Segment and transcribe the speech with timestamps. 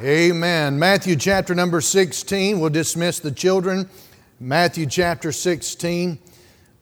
[0.00, 0.78] Amen.
[0.78, 2.60] Matthew chapter number 16.
[2.60, 3.90] We'll dismiss the children.
[4.38, 6.20] Matthew chapter 16.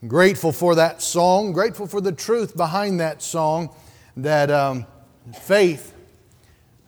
[0.07, 3.75] Grateful for that song, grateful for the truth behind that song
[4.19, 4.85] that um,
[5.41, 5.95] faith.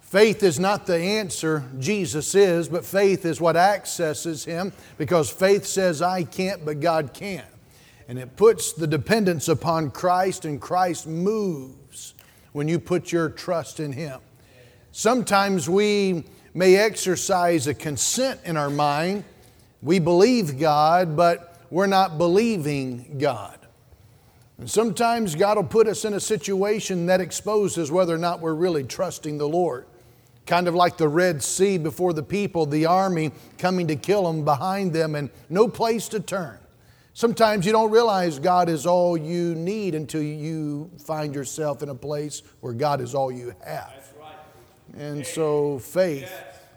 [0.03, 5.65] Faith is not the answer, Jesus is, but faith is what accesses Him because faith
[5.65, 7.45] says, I can't, but God can.
[8.07, 12.13] And it puts the dependence upon Christ, and Christ moves
[12.53, 14.21] when you put your trust in Him.
[14.93, 19.25] Sometimes we may exercise a consent in our mind.
[19.83, 23.59] We believe God, but we're not believing God.
[24.59, 28.55] And sometimes God will put us in a situation that exposes whether or not we're
[28.55, 29.87] really trusting the Lord.
[30.47, 34.45] Kind of like the Red Sea before the people, the army coming to kill them
[34.45, 36.59] behind them, and no place to turn.
[37.13, 41.95] Sometimes you don't realize God is all you need until you find yourself in a
[41.95, 43.98] place where God is all you have.
[44.99, 46.31] And so faith,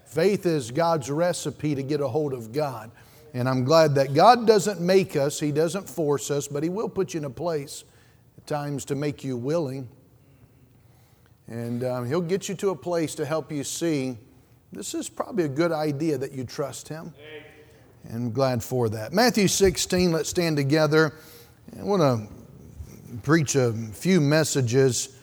[0.06, 2.90] faith is God's recipe to get a hold of God.
[3.34, 6.88] And I'm glad that God doesn't make us, He doesn't force us, but He will
[6.88, 7.84] put you in a place
[8.38, 9.88] at times to make you willing.
[11.48, 14.18] And um, He'll get you to a place to help you see
[14.72, 17.12] this is probably a good idea that you trust Him.
[18.04, 19.12] And I'm glad for that.
[19.12, 21.12] Matthew 16, let's stand together.
[21.78, 25.16] I want to preach a few messages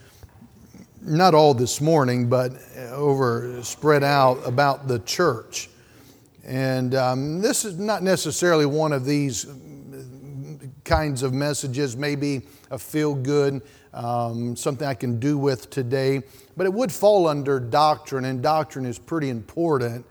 [1.01, 2.53] not all this morning, but
[2.91, 5.69] over spread out about the church.
[6.43, 9.45] And um, this is not necessarily one of these
[10.83, 13.61] kinds of messages, maybe a feel good,
[13.93, 16.23] um, something I can do with today,
[16.57, 20.05] but it would fall under doctrine, and doctrine is pretty important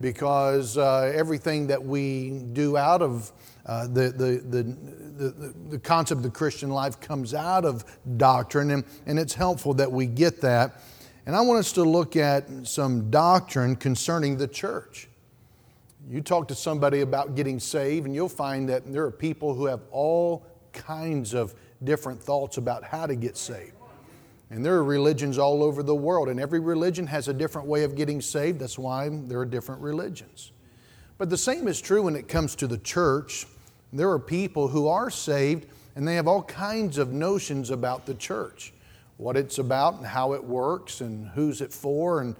[0.00, 3.32] because uh, everything that we do out of
[3.66, 7.84] uh, the, the, the, the, the concept of the Christian life comes out of
[8.16, 10.80] doctrine, and, and it's helpful that we get that.
[11.26, 15.08] And I want us to look at some doctrine concerning the church.
[16.08, 19.66] You talk to somebody about getting saved, and you'll find that there are people who
[19.66, 21.54] have all kinds of
[21.84, 23.74] different thoughts about how to get saved.
[24.50, 27.84] And there are religions all over the world, and every religion has a different way
[27.84, 28.60] of getting saved.
[28.60, 30.52] That's why there are different religions.
[31.18, 33.46] But the same is true when it comes to the church.
[33.92, 35.66] There are people who are saved
[35.96, 38.72] and they have all kinds of notions about the church,
[39.16, 42.20] what it's about and how it works and who's it for.
[42.20, 42.36] And,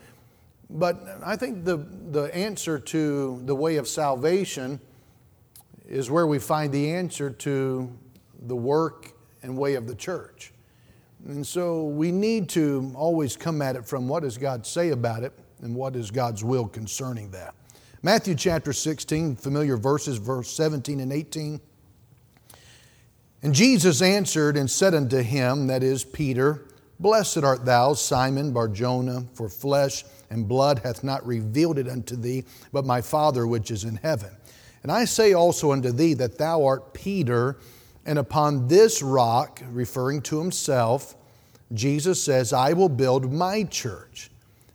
[0.70, 1.78] but I think the,
[2.12, 4.78] the answer to the way of salvation
[5.88, 7.92] is where we find the answer to
[8.42, 10.52] the work and way of the church.
[11.28, 15.22] And so we need to always come at it from what does God say about
[15.22, 17.54] it and what is God's will concerning that.
[18.02, 21.60] Matthew chapter 16, familiar verses, verse 17 and 18.
[23.42, 26.64] And Jesus answered and said unto him, that is Peter,
[26.98, 32.44] Blessed art thou, Simon Barjona, for flesh and blood hath not revealed it unto thee,
[32.72, 34.30] but my Father which is in heaven.
[34.82, 37.58] And I say also unto thee that thou art Peter,
[38.04, 41.14] and upon this rock, referring to himself,
[41.72, 44.30] Jesus says, I will build my church,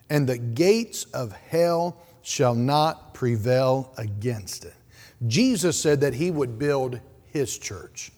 [0.09, 4.75] and the gates of hell shall not prevail against it.
[5.27, 6.99] Jesus said that he would build
[7.31, 8.11] his church.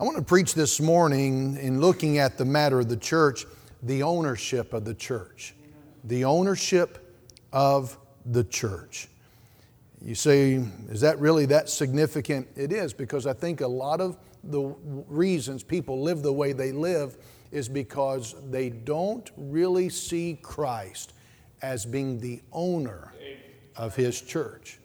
[0.00, 3.46] I want to preach this morning in looking at the matter of the church,
[3.82, 5.54] the ownership of the church.
[6.04, 7.14] The ownership
[7.52, 9.08] of the church.
[10.00, 12.46] You say, is that really that significant?
[12.54, 14.74] It is, because I think a lot of the
[15.08, 17.16] reasons people live the way they live
[17.50, 21.14] is because they don't really see Christ
[21.62, 23.12] as being the owner
[23.76, 24.78] of His church.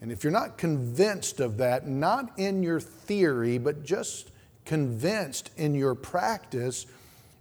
[0.00, 4.30] And if you're not convinced of that, not in your theory, but just
[4.64, 6.86] convinced in your practice,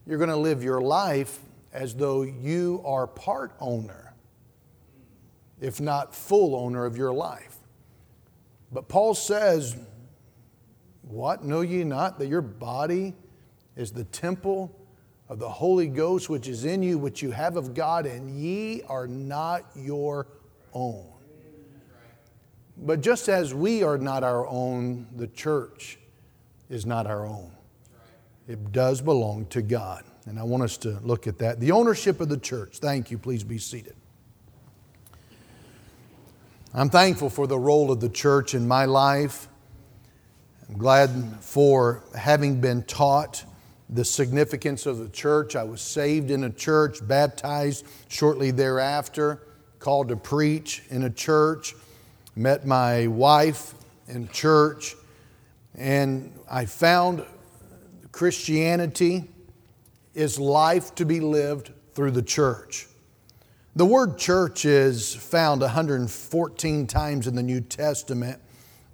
[0.06, 1.40] you're going to live your life
[1.74, 4.14] as though you are part owner,
[5.62, 7.58] if not full owner of your life.
[8.72, 9.75] But Paul says,
[11.03, 11.44] What?
[11.44, 13.14] Know ye not that your body
[13.78, 14.76] is the temple
[15.30, 18.82] of the Holy Ghost which is in you, which you have of God, and ye
[18.90, 20.28] are not your
[20.74, 21.06] own.
[22.76, 25.97] But just as we are not our own, the church
[26.70, 27.52] is not our own.
[28.47, 30.03] It does belong to God.
[30.26, 31.59] And I want us to look at that.
[31.59, 32.78] The ownership of the church.
[32.78, 33.18] Thank you.
[33.18, 33.96] Please be seated.
[36.73, 39.47] I'm thankful for the role of the church in my life.
[40.70, 41.09] I'm glad
[41.40, 43.46] for having been taught
[43.89, 45.55] the significance of the church.
[45.55, 49.43] I was saved in a church, baptized shortly thereafter
[49.79, 51.75] called to preach in a church,
[52.35, 53.73] met my wife
[54.07, 54.95] in church,
[55.75, 57.25] and I found
[58.11, 59.29] Christianity
[60.16, 62.87] is life to be lived through the church.
[63.75, 68.41] The word church is found 114 times in the New Testament.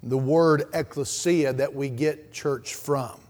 [0.03, 3.22] The word ecclesia that we get church from.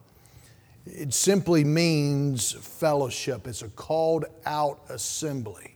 [0.86, 3.48] It simply means fellowship.
[3.48, 5.76] It's a called out assembly.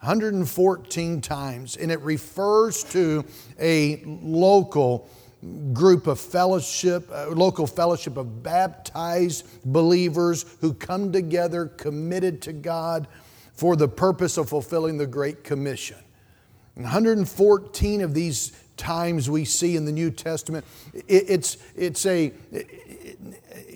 [0.00, 3.24] 114 times, and it refers to
[3.58, 5.08] a local
[5.72, 13.08] group of fellowship, uh, local fellowship of baptized believers who come together committed to God
[13.54, 15.98] for the purpose of fulfilling the Great Commission.
[16.74, 20.64] 114 of these times we see in the New Testament,
[21.08, 22.32] it's, it's, a,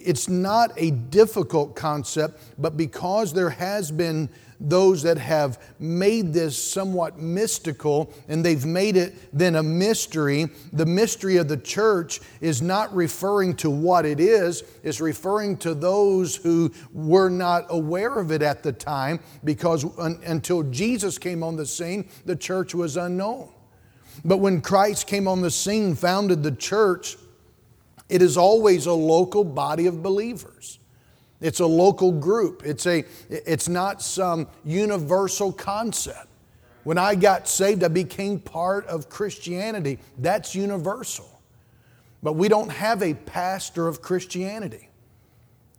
[0.05, 4.29] it's not a difficult concept, but because there has been
[4.61, 10.50] those that have made this somewhat mystical and they've made it then a mystery.
[10.73, 15.75] The mystery of the church is not referring to what it is, it's referring to
[15.75, 21.43] those who were not aware of it at the time because un- until Jesus came
[21.43, 23.49] on the scene, the church was unknown.
[24.25, 27.17] But when Christ came on the scene, founded the church,
[28.10, 30.78] it is always a local body of believers.
[31.40, 32.62] It's a local group.
[32.66, 36.26] It's, a, it's not some universal concept.
[36.84, 39.98] When I got saved, I became part of Christianity.
[40.18, 41.40] That's universal.
[42.22, 44.90] But we don't have a pastor of Christianity.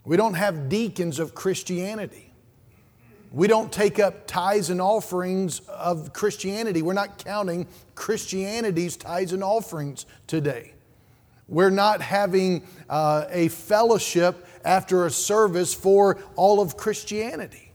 [0.05, 2.33] We don't have deacons of Christianity.
[3.31, 6.81] We don't take up tithes and offerings of Christianity.
[6.81, 10.73] We're not counting Christianity's tithes and offerings today.
[11.51, 17.74] We're not having uh, a fellowship after a service for all of Christianity.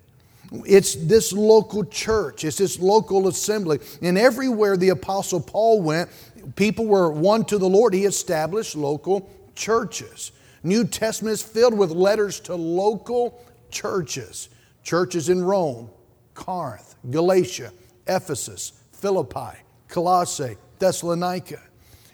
[0.64, 3.81] It's this local church, it's this local assembly.
[4.00, 6.08] And everywhere the Apostle Paul went,
[6.56, 7.93] people were won to the Lord.
[7.93, 10.32] He established local churches.
[10.62, 14.49] New Testament is filled with letters to local churches.
[14.84, 15.90] Churches in Rome,
[16.32, 17.73] Corinth, Galatia,
[18.06, 19.58] Ephesus, Philippi,
[19.88, 21.61] Colossae, Thessalonica.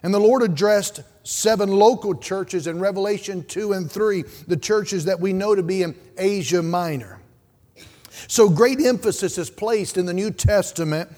[0.02, 5.20] And the Lord addressed seven local churches in Revelation 2 and 3, the churches that
[5.20, 7.20] we know to be in Asia Minor.
[8.28, 11.10] So, great emphasis is placed in the New Testament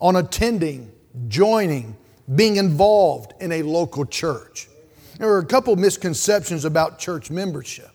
[0.00, 0.90] on attending,
[1.28, 1.96] joining,
[2.34, 4.68] being involved in a local church.
[5.18, 7.90] There are a couple misconceptions about church membership.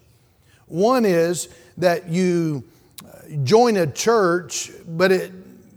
[0.68, 2.64] One is that you
[3.04, 5.32] uh, join a church, but it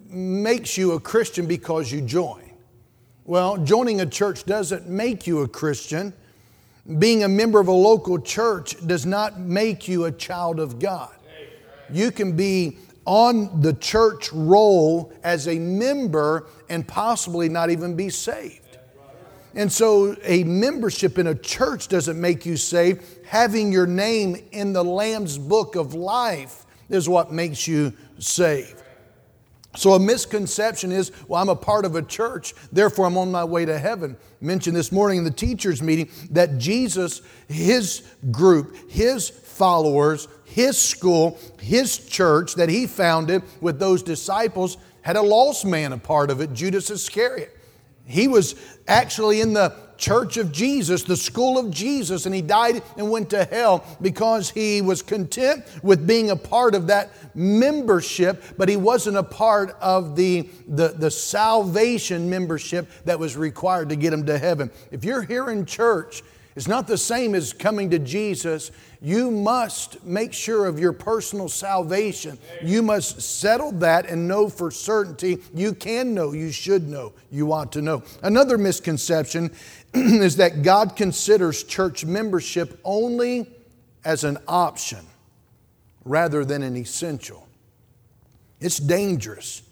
[0.09, 2.50] makes you a Christian because you join.
[3.31, 6.13] Well, joining a church doesn't make you a Christian.
[6.99, 11.15] Being a member of a local church does not make you a child of God.
[11.93, 18.11] You can be on the church roll as a member and possibly not even be
[18.11, 18.79] saved.
[19.55, 23.05] And so, a membership in a church doesn't make you saved.
[23.27, 28.83] Having your name in the Lamb's book of life is what makes you saved.
[29.77, 33.45] So, a misconception is, well, I'm a part of a church, therefore I'm on my
[33.45, 34.17] way to heaven.
[34.43, 38.03] I mentioned this morning in the teachers' meeting that Jesus, his
[38.33, 45.23] group, his followers, his school, his church that he founded with those disciples had a
[45.23, 47.57] lost man a part of it, Judas Iscariot.
[48.05, 48.57] He was
[48.89, 53.31] actually in the church of Jesus, the school of Jesus, and he died and went
[53.31, 58.77] to hell because he was content with being a part of that membership, but he
[58.77, 64.27] wasn't a part of the, the, the salvation membership that was required to get him
[64.27, 64.71] to heaven.
[64.91, 66.23] If you're here in church,
[66.61, 68.71] it's not the same as coming to Jesus.
[69.01, 72.37] You must make sure of your personal salvation.
[72.63, 75.39] You must settle that and know for certainty.
[75.55, 78.03] You can know, you should know, you ought to know.
[78.23, 79.53] Another misconception
[79.95, 83.51] is that God considers church membership only
[84.05, 85.07] as an option
[86.05, 87.49] rather than an essential.
[88.61, 89.63] It's dangerous.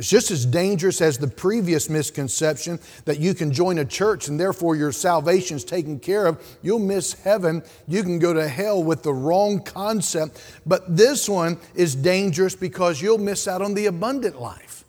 [0.00, 4.40] It's just as dangerous as the previous misconception that you can join a church and
[4.40, 6.42] therefore your salvation is taken care of.
[6.62, 7.62] You'll miss heaven.
[7.86, 10.42] You can go to hell with the wrong concept.
[10.64, 14.86] But this one is dangerous because you'll miss out on the abundant life.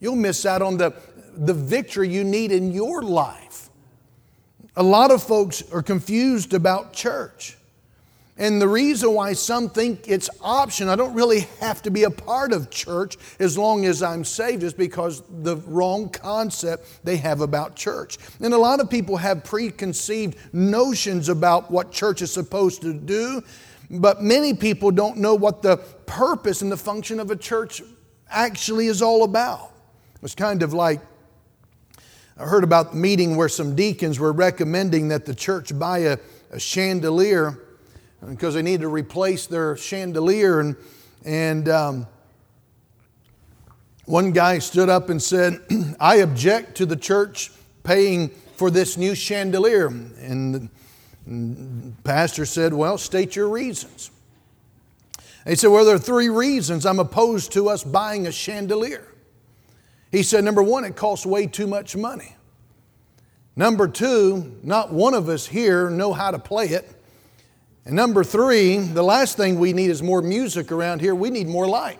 [0.00, 0.94] You'll miss out on the,
[1.36, 3.68] the victory you need in your life.
[4.76, 7.58] A lot of folks are confused about church.
[8.36, 12.10] And the reason why some think it's option, I don't really have to be a
[12.10, 17.40] part of church as long as I'm saved, is because the wrong concept they have
[17.40, 18.18] about church.
[18.40, 23.40] And a lot of people have preconceived notions about what church is supposed to do,
[23.88, 25.76] but many people don't know what the
[26.06, 27.82] purpose and the function of a church
[28.28, 29.70] actually is all about.
[30.24, 31.00] It's kind of like
[32.36, 36.18] I heard about the meeting where some deacons were recommending that the church buy a,
[36.50, 37.60] a chandelier
[38.28, 40.76] because they needed to replace their chandelier and
[41.24, 42.06] and um,
[44.06, 45.60] One guy stood up and said,
[46.00, 47.50] I object to the church
[47.82, 49.86] paying for this new chandelier.
[49.86, 50.68] And
[51.26, 54.10] the pastor said, Well, state your reasons.
[55.46, 59.08] He said, Well, there are three reasons I'm opposed to us buying a chandelier.
[60.12, 62.36] He said, Number one, it costs way too much money.
[63.56, 66.90] Number two, not one of us here know how to play it.
[67.86, 71.14] And number three, the last thing we need is more music around here.
[71.14, 71.98] We need more light.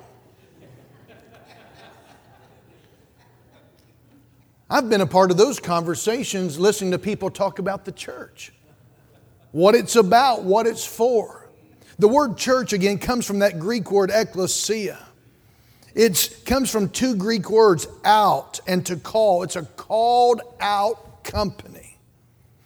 [4.70, 8.52] I've been a part of those conversations listening to people talk about the church,
[9.52, 11.48] what it's about, what it's for.
[11.98, 14.98] The word church, again, comes from that Greek word ekklesia.
[15.94, 19.44] It comes from two Greek words, out and to call.
[19.44, 21.98] It's a called out company.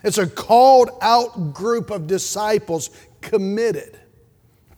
[0.02, 3.98] It's a called out group of disciples committed,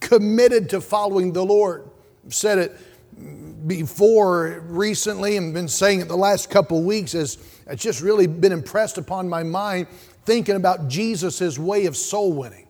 [0.00, 1.88] committed to following the Lord.
[2.24, 7.82] I've said it before recently and been saying it the last couple weeks as it's
[7.82, 9.86] just really been impressed upon my mind
[10.24, 12.66] thinking about Jesus' way of soul winning,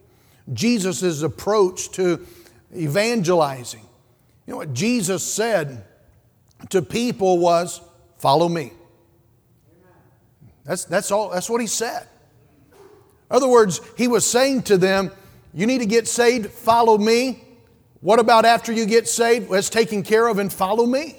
[0.53, 2.27] Jesus' approach to
[2.75, 3.87] evangelizing.
[4.47, 5.85] You know what Jesus said
[6.71, 7.81] to people was,
[8.19, 8.73] Follow me.
[10.65, 12.07] That's, that's, all, that's what he said.
[12.73, 15.11] In other words, he was saying to them,
[15.53, 17.45] You need to get saved, follow me.
[18.01, 19.53] What about after you get saved?
[19.53, 21.17] It's taken care of and follow me.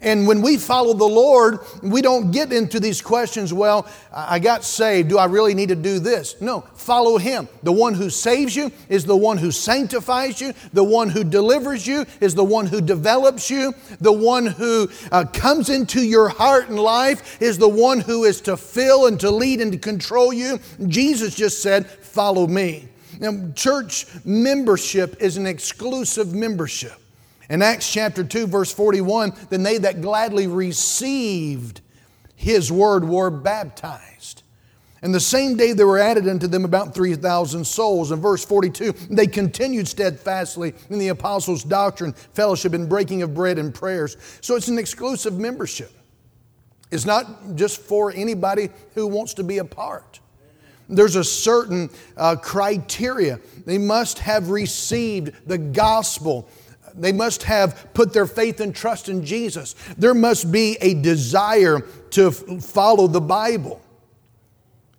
[0.00, 4.62] And when we follow the Lord, we don't get into these questions, well, I got
[4.62, 5.08] saved.
[5.08, 6.38] Do I really need to do this?
[6.40, 7.48] No, follow Him.
[7.62, 10.52] The one who saves you is the one who sanctifies you.
[10.74, 13.74] The one who delivers you is the one who develops you.
[14.00, 18.42] The one who uh, comes into your heart and life is the one who is
[18.42, 20.60] to fill and to lead and to control you.
[20.86, 22.88] Jesus just said, Follow me.
[23.18, 27.00] Now, church membership is an exclusive membership.
[27.48, 31.80] In Acts chapter 2, verse 41, then they that gladly received
[32.34, 34.42] his word were baptized.
[35.02, 38.10] And the same day there were added unto them about 3,000 souls.
[38.10, 43.58] In verse 42, they continued steadfastly in the apostles' doctrine, fellowship, and breaking of bread
[43.58, 44.16] and prayers.
[44.40, 45.92] So it's an exclusive membership.
[46.90, 50.20] It's not just for anybody who wants to be a part.
[50.88, 53.40] There's a certain uh, criteria.
[53.64, 56.48] They must have received the gospel
[56.98, 59.74] they must have put their faith and trust in Jesus.
[59.98, 63.82] There must be a desire to follow the Bible.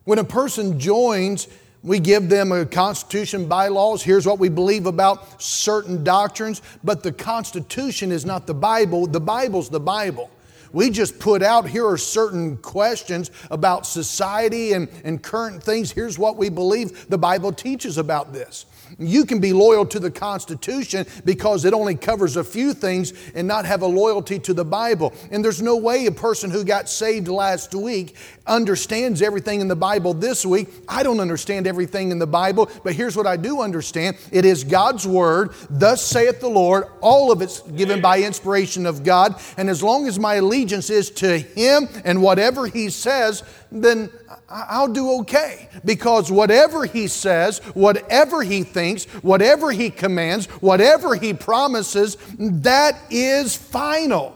[0.04, 1.48] When a person joins,
[1.84, 4.04] we give them a constitution, bylaws.
[4.04, 6.62] Here's what we believe about certain doctrines.
[6.84, 10.30] But the Constitution is not the Bible, the Bible's the Bible.
[10.74, 15.92] We just put out here are certain questions about society and, and current things.
[15.92, 18.66] Here's what we believe the Bible teaches about this.
[19.00, 23.48] You can be loyal to the Constitution because it only covers a few things and
[23.48, 25.14] not have a loyalty to the Bible.
[25.30, 28.16] And there's no way a person who got saved last week
[28.48, 30.70] understands everything in the Bible this week.
[30.88, 34.64] I don't understand everything in the Bible, but here's what I do understand it is
[34.64, 36.86] God's Word, thus saith the Lord.
[37.02, 39.40] All of it's given by inspiration of God.
[39.58, 44.10] And as long as my allegiance is to Him and whatever He says, then
[44.50, 45.70] I'll do okay.
[45.84, 53.56] Because whatever He says, whatever He thinks, whatever He commands, whatever He promises, that is
[53.56, 54.36] final.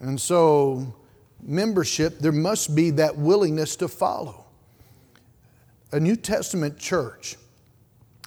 [0.00, 0.94] And so,
[1.42, 4.44] membership, there must be that willingness to follow.
[5.92, 7.36] A New Testament church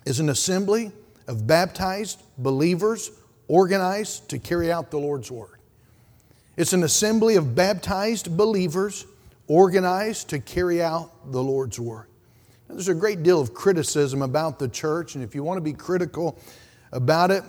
[0.05, 0.91] is an assembly
[1.27, 3.11] of baptized believers
[3.47, 5.59] organized to carry out the Lord's Word.
[6.57, 9.05] It's an assembly of baptized believers
[9.47, 12.09] organized to carry out the Lord's work.
[12.67, 15.61] Now, there's a great deal of criticism about the church, and if you want to
[15.61, 16.39] be critical
[16.91, 17.43] about it,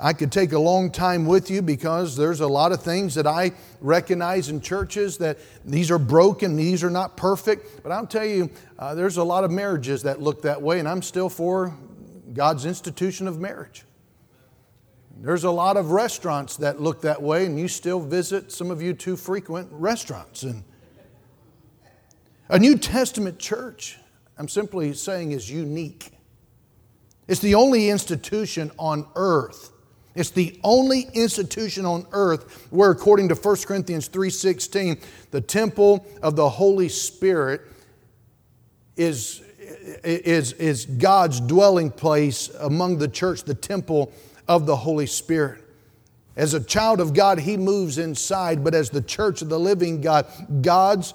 [0.00, 3.26] I could take a long time with you because there's a lot of things that
[3.26, 7.82] I recognize in churches that these are broken, these are not perfect.
[7.82, 10.86] But I'll tell you, uh, there's a lot of marriages that look that way, and
[10.86, 11.76] I'm still for
[12.32, 13.84] God's institution of marriage.
[15.20, 18.80] There's a lot of restaurants that look that way, and you still visit, some of
[18.80, 20.44] you too frequent restaurants.
[20.44, 20.62] And
[22.48, 23.98] a New Testament church,
[24.38, 26.12] I'm simply saying, is unique.
[27.26, 29.72] It's the only institution on earth
[30.18, 35.00] it's the only institution on earth where, according to 1 Corinthians 3.16,
[35.30, 37.60] the temple of the Holy Spirit
[38.96, 39.40] is,
[40.02, 44.10] is, is God's dwelling place among the church, the temple
[44.48, 45.62] of the Holy Spirit.
[46.34, 50.00] As a child of God, He moves inside, but as the church of the living
[50.00, 50.26] God,
[50.62, 51.14] God's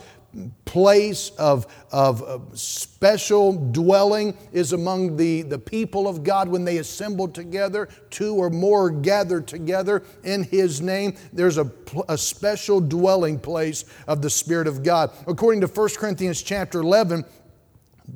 [0.66, 6.78] place of, of, uh, special dwelling is among the, the people of God when they
[6.78, 7.88] assemble together.
[8.10, 11.16] Two or more gathered together in His name.
[11.32, 11.70] There's a,
[12.10, 15.12] a special dwelling place of the Spirit of God.
[15.28, 17.24] According to 1 Corinthians chapter 11,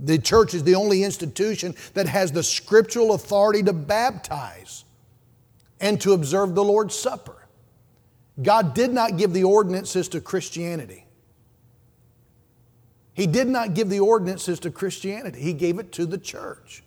[0.04, 4.84] the church is the only institution that has the scriptural authority to baptize
[5.80, 7.48] and to observe the Lord's Supper.
[8.42, 11.07] God did not give the ordinances to Christianity.
[13.18, 16.84] He did not give the ordinances to Christianity, He gave it to the church.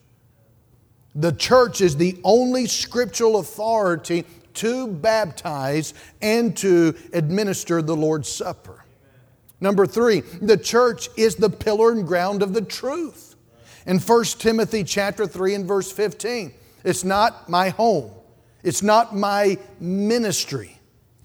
[1.16, 8.84] The church is the only scriptural authority to baptize and to administer the Lord's Supper.
[9.60, 13.34] Number three, the church is the pillar and ground of the truth.
[13.84, 18.12] In 1 Timothy chapter 3 and verse 15, it's not my home,
[18.62, 20.78] it's not my ministry,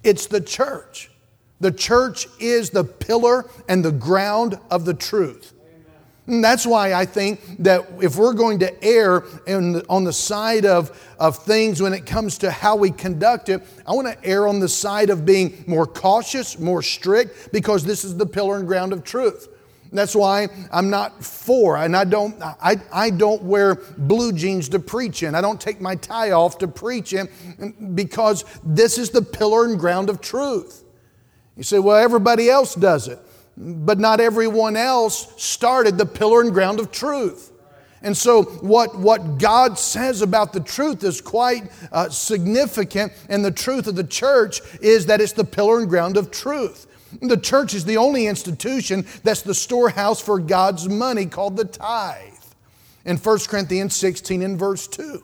[0.04, 1.12] it's the church.
[1.60, 5.54] The church is the pillar and the ground of the truth.
[6.28, 10.66] And that's why I think that if we're going to err in, on the side
[10.66, 14.48] of, of things when it comes to how we conduct it, I want to err
[14.48, 18.68] on the side of being more cautious, more strict, because this is the pillar and
[18.68, 19.50] ground of truth.
[19.92, 24.80] That's why I'm not for, and I don't, I, I don't wear blue jeans to
[24.80, 25.36] preach in.
[25.36, 27.30] I don't take my tie off to preach in
[27.94, 30.85] because this is the pillar and ground of truth.
[31.56, 33.20] You say, well, everybody else does it,
[33.58, 37.52] but not everyone else started the pillar and ground of truth.
[38.02, 43.52] And so, what, what God says about the truth is quite uh, significant, and the
[43.52, 46.86] truth of the church is that it's the pillar and ground of truth.
[47.22, 52.34] The church is the only institution that's the storehouse for God's money called the tithe.
[53.06, 55.24] In 1 Corinthians 16 and verse 2.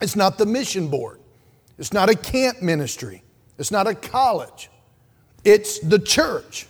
[0.00, 1.20] It's not the mission board.
[1.78, 3.22] It's not a camp ministry.
[3.58, 4.70] It's not a college.
[5.46, 6.66] It's the church.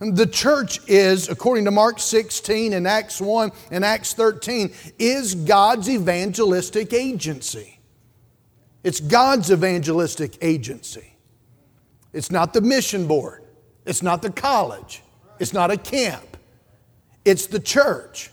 [0.00, 5.90] The church is, according to Mark 16 and Acts 1 and Acts 13, is God's
[5.90, 7.78] evangelistic agency.
[8.82, 11.14] It's God's evangelistic agency.
[12.14, 13.44] It's not the mission board.
[13.84, 15.02] It's not the college.
[15.38, 16.38] It's not a camp.
[17.26, 18.31] It's the church.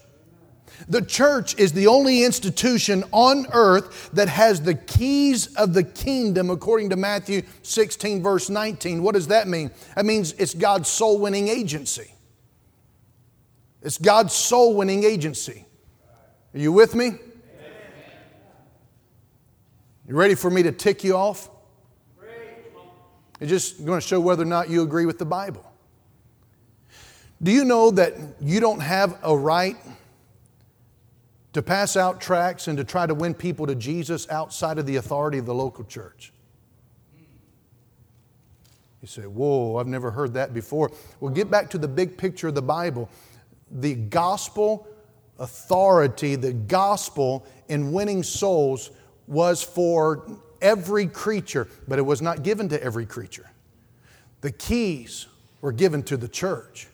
[0.88, 6.50] The church is the only institution on earth that has the keys of the kingdom,
[6.50, 9.04] according to Matthew 16, verse 19.
[9.04, 9.72] What does that mean?
[9.96, 12.14] That means it's God's soul winning agency.
[13.82, 15.66] It's God's soul winning agency.
[16.54, 17.12] Are you with me?
[20.08, 21.50] You ready for me to tick you off?
[23.40, 25.66] It's just going to show whether or not you agree with the Bible.
[27.42, 29.78] Do you know that you don't have a right
[31.54, 34.98] to pass out tracts and to try to win people to Jesus outside of the
[34.98, 36.32] authority of the local church?
[39.02, 40.92] You say, Whoa, I've never heard that before.
[41.20, 43.10] Well, get back to the big picture of the Bible.
[43.72, 44.88] The gospel
[45.40, 48.92] authority, the gospel in winning souls
[49.28, 50.28] was for
[50.62, 53.50] every creature, but it was not given to every creature.
[54.42, 55.28] The keys
[55.62, 56.88] were given to the church.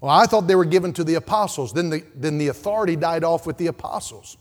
[0.00, 1.72] Well, I thought they were given to the apostles.
[1.72, 4.36] Then the, then the authority died off with the apostles.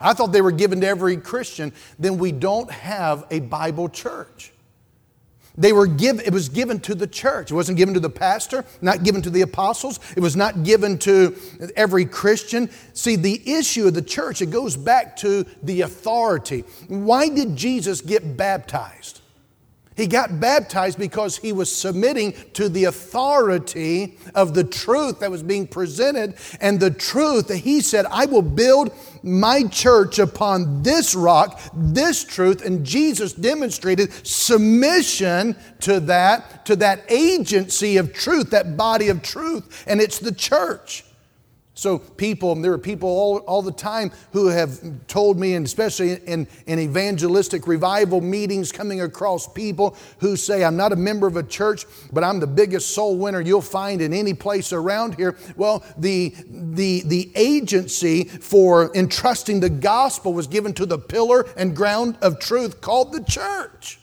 [0.00, 1.72] I thought they were given to every Christian.
[1.98, 4.52] Then we don't have a Bible church.
[5.58, 7.50] They were give, it was given to the church.
[7.50, 10.00] It wasn't given to the pastor, not given to the apostles.
[10.14, 11.34] It was not given to
[11.74, 12.68] every Christian.
[12.92, 16.64] See, the issue of the church, it goes back to the authority.
[16.88, 19.22] Why did Jesus get baptized?
[19.96, 25.42] He got baptized because he was submitting to the authority of the truth that was
[25.42, 26.34] being presented.
[26.60, 32.24] And the truth that he said, I will build my church upon this rock, this
[32.24, 32.62] truth.
[32.62, 39.82] And Jesus demonstrated submission to that, to that agency of truth, that body of truth.
[39.86, 41.05] And it's the church.
[41.78, 46.14] So, people, there are people all, all the time who have told me, and especially
[46.14, 51.36] in, in evangelistic revival meetings, coming across people who say, I'm not a member of
[51.36, 55.36] a church, but I'm the biggest soul winner you'll find in any place around here.
[55.54, 61.76] Well, the, the, the agency for entrusting the gospel was given to the pillar and
[61.76, 63.98] ground of truth called the church.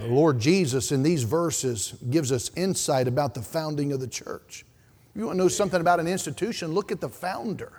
[0.00, 4.64] The Lord Jesus in these verses gives us insight about the founding of the church.
[5.10, 7.72] If you want to know something about an institution, look at the founder.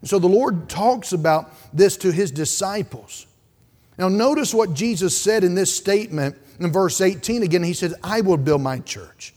[0.00, 3.26] And so the Lord talks about this to his disciples.
[3.98, 7.62] Now, notice what Jesus said in this statement in verse 18 again.
[7.62, 9.34] He said, I will build my church.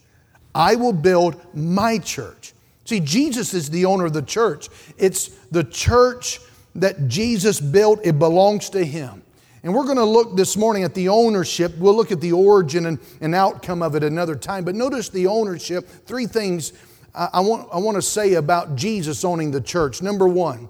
[0.55, 2.53] I will build my church.
[2.85, 4.69] See, Jesus is the owner of the church.
[4.97, 6.39] It's the church
[6.75, 9.21] that Jesus built, it belongs to him.
[9.65, 11.75] And we're going to look this morning at the ownership.
[11.79, 14.63] We'll look at the origin and, and outcome of it another time.
[14.63, 15.89] But notice the ownership.
[16.05, 16.71] Three things
[17.15, 20.03] I, I, want, I want to say about Jesus owning the church.
[20.03, 20.69] Number one,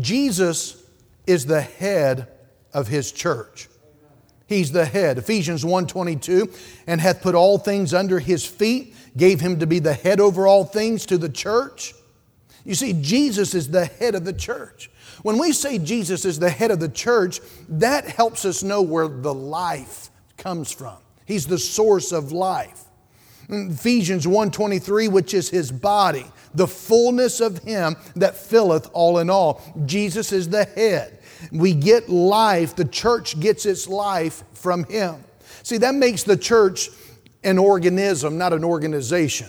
[0.00, 0.82] Jesus
[1.28, 2.26] is the head
[2.74, 3.68] of his church.
[4.48, 5.16] He's the head.
[5.18, 9.94] Ephesians 1:22, and hath put all things under his feet, gave him to be the
[9.94, 11.94] head over all things to the church.
[12.64, 14.90] You see, Jesus is the head of the church.
[15.22, 19.08] When we say Jesus is the head of the church, that helps us know where
[19.08, 20.96] the life comes from.
[21.26, 22.84] He's the source of life.
[23.50, 29.28] Mm, Ephesians 1:23 which is his body the fullness of him that filleth all in
[29.28, 31.18] all Jesus is the head
[31.50, 35.16] we get life the church gets its life from him
[35.64, 36.90] see that makes the church
[37.42, 39.48] an organism not an organization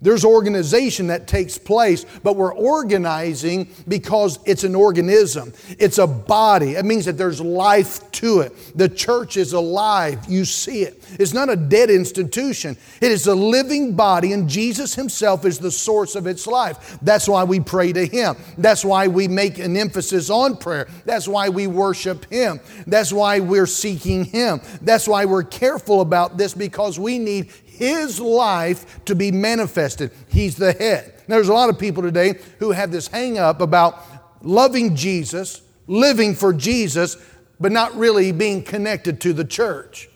[0.00, 5.52] there's organization that takes place, but we're organizing because it's an organism.
[5.78, 6.72] It's a body.
[6.72, 8.52] It means that there's life to it.
[8.76, 10.24] The church is alive.
[10.28, 11.02] You see it.
[11.18, 15.70] It's not a dead institution, it is a living body, and Jesus Himself is the
[15.70, 16.98] source of its life.
[17.02, 18.36] That's why we pray to Him.
[18.56, 20.88] That's why we make an emphasis on prayer.
[21.04, 22.60] That's why we worship Him.
[22.86, 24.60] That's why we're seeking Him.
[24.82, 30.10] That's why we're careful about this because we need his life to be manifested.
[30.28, 31.14] He's the head.
[31.26, 34.02] There's a lot of people today who have this hang up about
[34.42, 37.16] loving Jesus, living for Jesus,
[37.60, 40.08] but not really being connected to the church.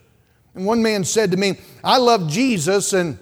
[0.55, 3.19] And one man said to me, I love Jesus and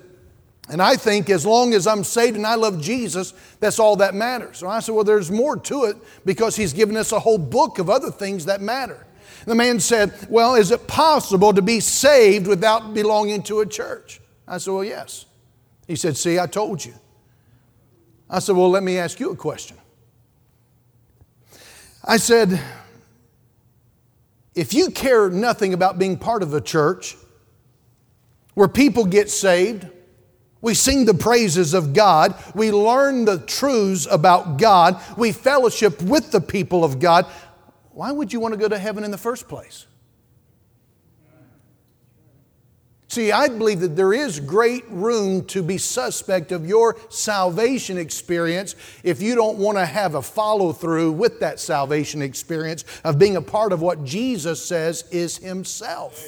[0.71, 4.15] and I think as long as I'm saved and I love Jesus, that's all that
[4.15, 4.59] matters.
[4.59, 7.81] So I said, Well, there's more to it because He's given us a whole book
[7.81, 9.05] of other things that matter.
[9.47, 14.20] The man said, Well, is it possible to be saved without belonging to a church?
[14.51, 15.27] I said, Well, yes.
[15.87, 16.93] He said, See, I told you.
[18.29, 19.79] I said, Well, let me ask you a question.
[22.05, 22.61] I said,
[24.55, 27.17] If you care nothing about being part of a church
[28.55, 29.87] where people get saved,
[30.61, 32.35] we sing the praises of God.
[32.55, 35.01] We learn the truths about God.
[35.17, 37.25] We fellowship with the people of God.
[37.93, 39.87] Why would you want to go to heaven in the first place?
[43.11, 48.77] See, I believe that there is great room to be suspect of your salvation experience
[49.03, 53.35] if you don't want to have a follow through with that salvation experience of being
[53.35, 56.25] a part of what Jesus says is Himself.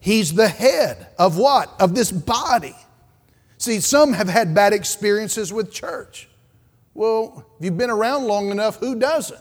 [0.00, 1.70] He's the head of what?
[1.78, 2.74] Of this body.
[3.58, 6.30] See, some have had bad experiences with church.
[6.94, 9.38] Well, if you've been around long enough, who doesn't?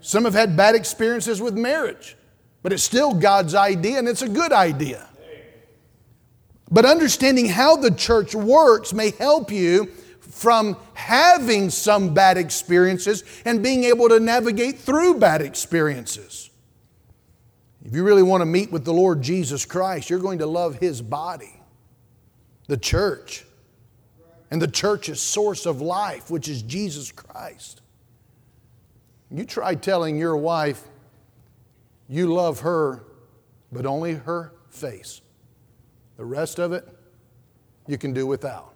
[0.00, 2.15] Some have had bad experiences with marriage.
[2.66, 5.08] But it's still God's idea and it's a good idea.
[6.68, 9.86] But understanding how the church works may help you
[10.18, 16.50] from having some bad experiences and being able to navigate through bad experiences.
[17.84, 20.74] If you really want to meet with the Lord Jesus Christ, you're going to love
[20.80, 21.62] His body,
[22.66, 23.44] the church.
[24.50, 27.80] And the church's source of life, which is Jesus Christ.
[29.30, 30.82] You try telling your wife,
[32.08, 33.04] you love her,
[33.72, 35.20] but only her face.
[36.16, 36.86] The rest of it,
[37.86, 38.74] you can do without.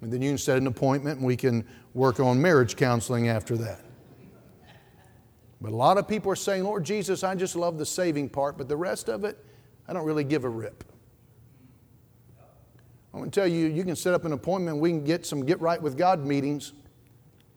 [0.00, 3.56] And then you can set an appointment and we can work on marriage counseling after
[3.58, 3.80] that.
[5.60, 8.56] But a lot of people are saying, Lord Jesus, I just love the saving part,
[8.56, 9.44] but the rest of it,
[9.86, 10.84] I don't really give a rip.
[13.12, 15.44] I want to tell you, you can set up an appointment, we can get some
[15.44, 16.72] get right with God meetings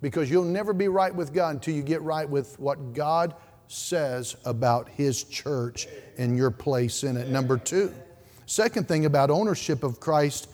[0.02, 3.36] because you'll never be right with God until you get right with what God
[3.74, 7.28] says about his church and your place in it.
[7.28, 7.94] Number two,
[8.46, 10.50] second thing about ownership of Christ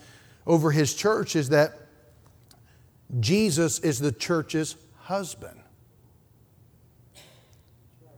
[0.47, 1.73] over his church is that
[3.19, 5.59] Jesus is the church's husband.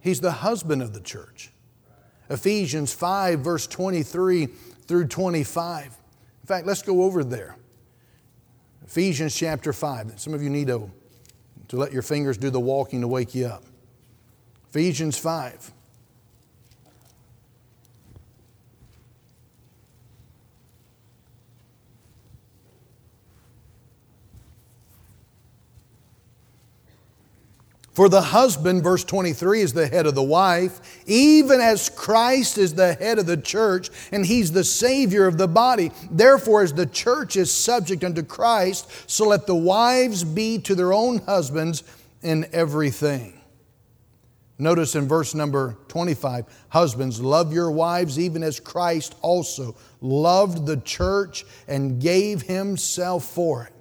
[0.02, 1.52] He's the husband of the church.
[2.30, 4.48] Ephesians 5, verse 23
[4.88, 5.86] through 25.
[5.86, 7.56] In fact, let's go over there.
[8.86, 10.20] Ephesians chapter 5.
[10.20, 10.90] Some of you need to,
[11.70, 13.64] to let your fingers do the walking to wake you up.
[14.72, 15.74] Ephesians 5.
[27.92, 32.74] For the husband, verse 23, is the head of the wife, even as Christ is
[32.74, 35.92] the head of the church, and he's the Savior of the body.
[36.10, 40.94] Therefore, as the church is subject unto Christ, so let the wives be to their
[40.94, 41.84] own husbands
[42.22, 43.41] in everything.
[44.62, 50.78] Notice in verse number 25 Husbands, love your wives even as Christ also loved the
[50.78, 53.74] church and gave himself for it.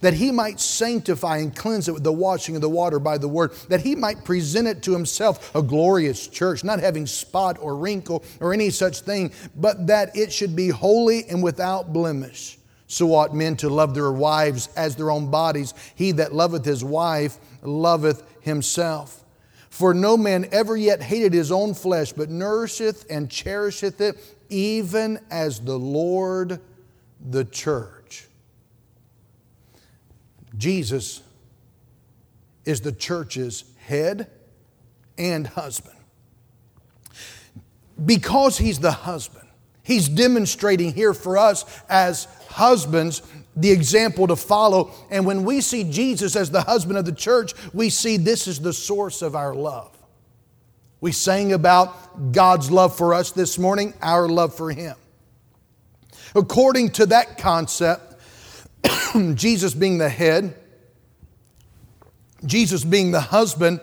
[0.00, 3.28] that he might sanctify and cleanse it with the washing of the water by the
[3.28, 7.74] word, that he might present it to himself a glorious church, not having spot or
[7.74, 12.58] wrinkle or any such thing, but that it should be holy and without blemish.
[12.88, 15.72] So ought men to love their wives as their own bodies.
[15.94, 19.22] He that loveth his wife loveth himself.
[19.76, 24.16] For no man ever yet hated his own flesh, but nourisheth and cherisheth it,
[24.48, 26.62] even as the Lord
[27.20, 28.24] the church.
[30.56, 31.20] Jesus
[32.64, 34.30] is the church's head
[35.18, 35.98] and husband.
[38.02, 39.46] Because he's the husband,
[39.82, 43.20] he's demonstrating here for us as husbands
[43.56, 44.92] the example to follow.
[45.10, 48.60] And when we see Jesus as the husband of the church, we see this is
[48.60, 49.96] the source of our love.
[51.00, 54.96] We sang about God's love for us this morning, our love for Him.
[56.34, 58.20] According to that concept,
[59.34, 60.54] Jesus being the head,
[62.44, 63.80] Jesus being the husband,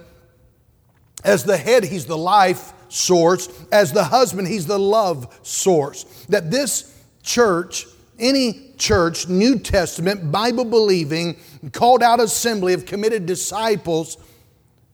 [1.23, 3.49] as the head, He's the life source.
[3.71, 6.03] As the husband, He's the love source.
[6.29, 7.87] That this church,
[8.19, 11.37] any church, New Testament, Bible believing,
[11.71, 14.17] called out assembly of committed disciples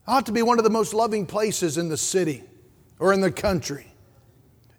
[0.08, 2.44] ought to be one of the most loving places in the city
[2.98, 3.86] or in the country.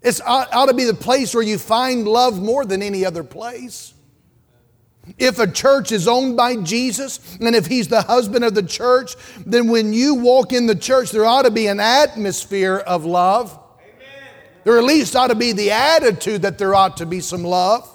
[0.03, 3.23] It ought, ought to be the place where you find love more than any other
[3.23, 3.95] place.
[5.19, 9.15] If a church is owned by Jesus and if he's the husband of the church,
[9.47, 13.59] then when you walk in the church, there ought to be an atmosphere of love.
[13.79, 14.35] Amen.
[14.65, 17.89] There at least ought to be the attitude that there ought to be some love.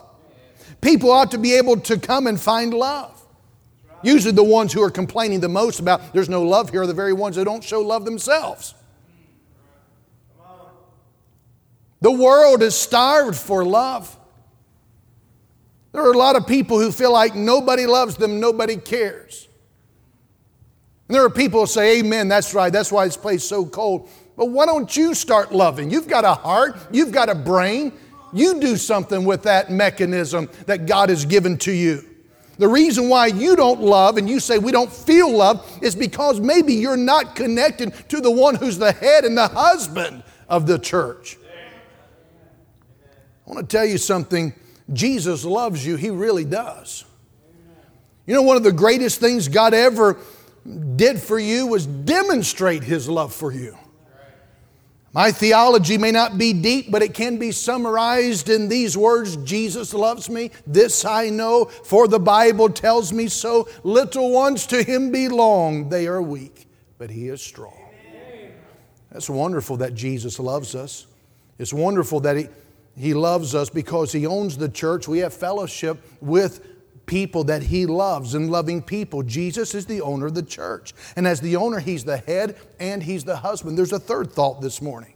[0.85, 3.19] People ought to be able to come and find love.
[4.03, 6.93] Usually, the ones who are complaining the most about there's no love here are the
[6.93, 8.75] very ones that don't show love themselves.
[12.01, 14.15] The world is starved for love.
[15.91, 19.47] There are a lot of people who feel like nobody loves them, nobody cares.
[21.07, 23.65] And there are people who say, Amen, that's right, that's why this place is so
[23.65, 24.07] cold.
[24.37, 25.89] But why don't you start loving?
[25.89, 27.91] You've got a heart, you've got a brain,
[28.35, 32.03] you do something with that mechanism that God has given to you.
[32.57, 36.39] The reason why you don't love and you say we don't feel love is because
[36.39, 40.77] maybe you're not connected to the one who's the head and the husband of the
[40.77, 41.37] church.
[43.45, 44.53] I want to tell you something.
[44.91, 47.05] Jesus loves you, He really does.
[48.25, 50.17] You know, one of the greatest things God ever
[50.95, 53.77] did for you was demonstrate His love for you.
[55.15, 59.93] My theology may not be deep, but it can be summarized in these words Jesus
[59.93, 60.51] loves me.
[60.67, 63.69] This I know, for the Bible tells me so.
[63.83, 65.87] Little ones to him belong.
[65.87, 67.79] They are weak, but he is strong.
[69.09, 71.07] That's wonderful that Jesus loves us.
[71.59, 72.49] It's wonderful that he,
[72.97, 75.07] he loves us because he owns the church.
[75.07, 76.74] We have fellowship with
[77.05, 79.23] people that he loves and loving people.
[79.23, 80.93] Jesus is the owner of the church.
[81.15, 83.77] And as the owner, he's the head and he's the husband.
[83.77, 85.13] There's a third thought this morning.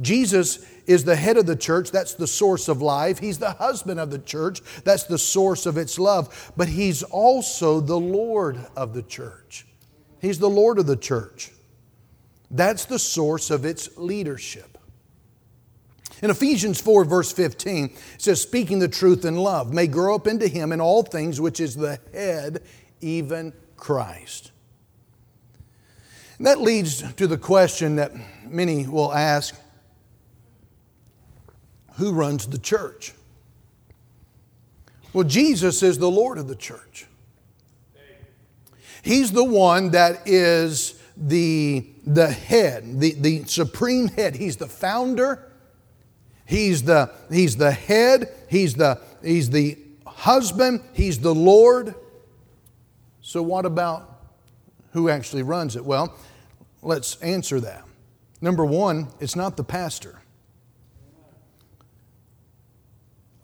[0.00, 3.18] Jesus is the head of the church, that's the source of life.
[3.18, 6.52] He's the husband of the church, that's the source of its love.
[6.56, 9.66] But he's also the Lord of the church.
[10.20, 11.52] He's the Lord of the church.
[12.50, 14.69] That's the source of its leadership.
[16.22, 20.26] In Ephesians 4, verse 15, it says, Speaking the truth in love may grow up
[20.26, 22.62] into him in all things, which is the head,
[23.00, 24.52] even Christ.
[26.36, 28.12] And that leads to the question that
[28.46, 29.54] many will ask
[31.94, 33.12] who runs the church?
[35.12, 37.06] Well, Jesus is the Lord of the church.
[39.02, 44.36] He's the one that is the, the head, the, the supreme head.
[44.36, 45.49] He's the founder
[46.50, 51.94] He's the, he's the head, he's the, he's the husband, he's the Lord.
[53.20, 54.18] So, what about
[54.90, 55.84] who actually runs it?
[55.84, 56.12] Well,
[56.82, 57.84] let's answer that.
[58.40, 60.20] Number one, it's not the pastor.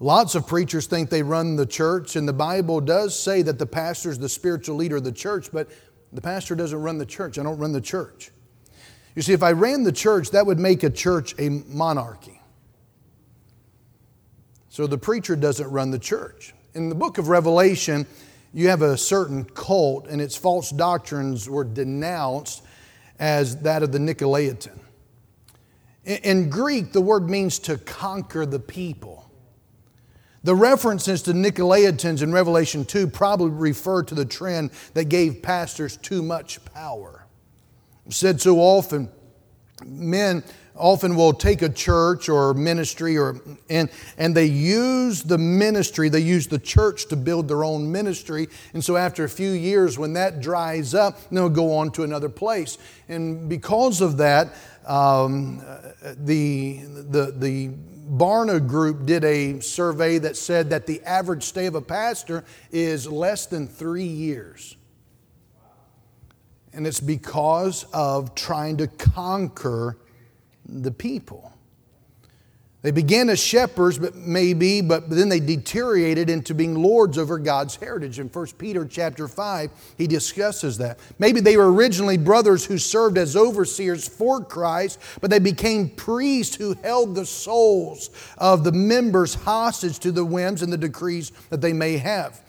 [0.01, 3.66] Lots of preachers think they run the church, and the Bible does say that the
[3.66, 5.71] pastor is the spiritual leader of the church, but
[6.12, 7.38] the pastor doesn't run the church.
[7.38, 8.33] I don't run the church.
[9.14, 12.36] You see, if I ran the church, that would make a church a monarchy.
[14.77, 16.53] So the preacher doesn't run the church.
[16.75, 18.07] In the book of Revelation,
[18.53, 22.62] you have a certain cult, and its false doctrines were denounced
[23.19, 24.79] as that of the Nicolaitan.
[26.05, 29.31] In Greek, the word means to conquer the people.
[30.45, 35.97] The references to Nicolaitans in Revelation 2 probably refer to the trend that gave pastors
[35.97, 37.25] too much power.
[38.11, 39.09] Said so often
[39.85, 40.43] men
[40.75, 46.21] often will take a church or ministry or and and they use the ministry they
[46.21, 50.12] use the church to build their own ministry and so after a few years when
[50.12, 54.55] that dries up they'll go on to another place and because of that
[54.87, 55.62] um,
[56.03, 57.71] the the the
[58.09, 63.09] Barna Group did a survey that said that the average stay of a pastor is
[63.09, 64.76] less than three years.
[66.77, 69.97] And it's because of trying to conquer
[70.69, 71.53] the people.
[72.83, 77.75] They began as shepherds, but maybe, but then they deteriorated into being lords over God's
[77.75, 78.21] heritage.
[78.21, 81.01] In 1 Peter chapter 5, he discusses that.
[81.19, 86.55] Maybe they were originally brothers who served as overseers for Christ, but they became priests
[86.55, 91.62] who held the souls of the members hostage to the whims and the decrees that
[91.62, 92.41] they may have.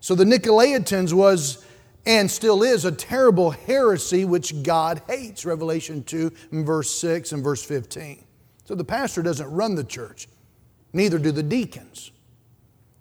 [0.00, 1.64] So the Nicolaitans was
[2.04, 5.44] and still is a terrible heresy which God hates.
[5.44, 8.24] Revelation 2 and verse 6 and verse 15.
[8.64, 10.28] So the pastor doesn't run the church,
[10.92, 12.10] neither do the deacons.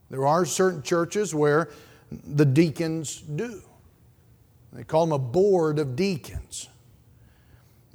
[0.10, 1.70] There are certain churches where
[2.12, 3.62] the deacons do.
[4.74, 6.68] They call them a board of deacons.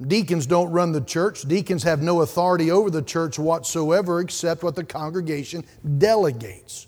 [0.05, 1.43] Deacons don't run the church.
[1.43, 5.63] Deacons have no authority over the church whatsoever except what the congregation
[5.97, 6.87] delegates.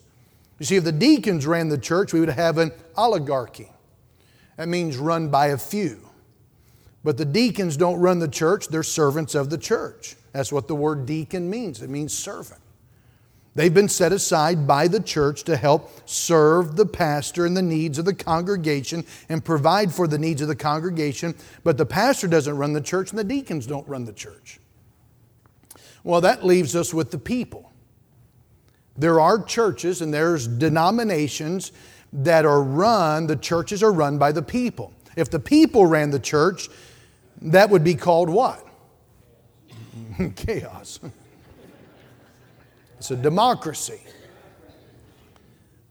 [0.59, 3.71] You see, if the deacons ran the church, we would have an oligarchy.
[4.59, 6.09] That means run by a few.
[7.01, 10.17] But the deacons don't run the church, they're servants of the church.
[10.33, 12.59] That's what the word deacon means it means servant.
[13.55, 17.99] They've been set aside by the church to help serve the pastor and the needs
[17.99, 21.35] of the congregation and provide for the needs of the congregation.
[21.63, 24.59] But the pastor doesn't run the church and the deacons don't run the church.
[26.03, 27.71] Well, that leaves us with the people.
[28.97, 31.71] There are churches and there's denominations
[32.11, 34.93] that are run, the churches are run by the people.
[35.15, 36.69] If the people ran the church,
[37.41, 38.65] that would be called what?
[40.35, 40.99] Chaos.
[42.97, 44.01] It's a democracy.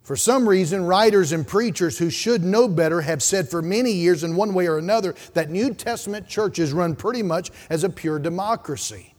[0.03, 4.25] For some reason, writers and preachers who should know better have said for many years,
[4.25, 8.19] in one way or another, that New Testament churches run pretty much as a pure
[8.19, 9.15] democracy.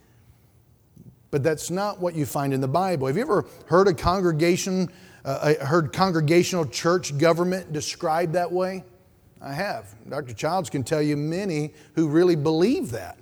[1.30, 3.06] But that's not what you find in the Bible.
[3.06, 4.90] Have you ever heard a congregation
[5.26, 8.84] uh, I heard congregational church government described that way.
[9.42, 9.96] I have.
[10.10, 10.34] Dr.
[10.34, 13.18] Childs can tell you many who really believe that.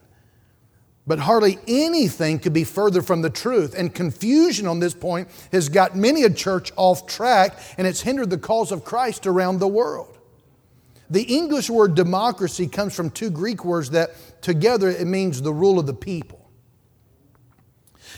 [1.06, 3.76] But hardly anything could be further from the truth.
[3.78, 8.30] And confusion on this point has got many a church off track and it's hindered
[8.30, 10.18] the cause of Christ around the world.
[11.10, 15.80] The English word democracy comes from two Greek words that together it means the rule
[15.80, 16.50] of the people.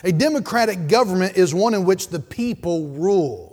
[0.03, 3.48] A democratic government is one in which the people rule.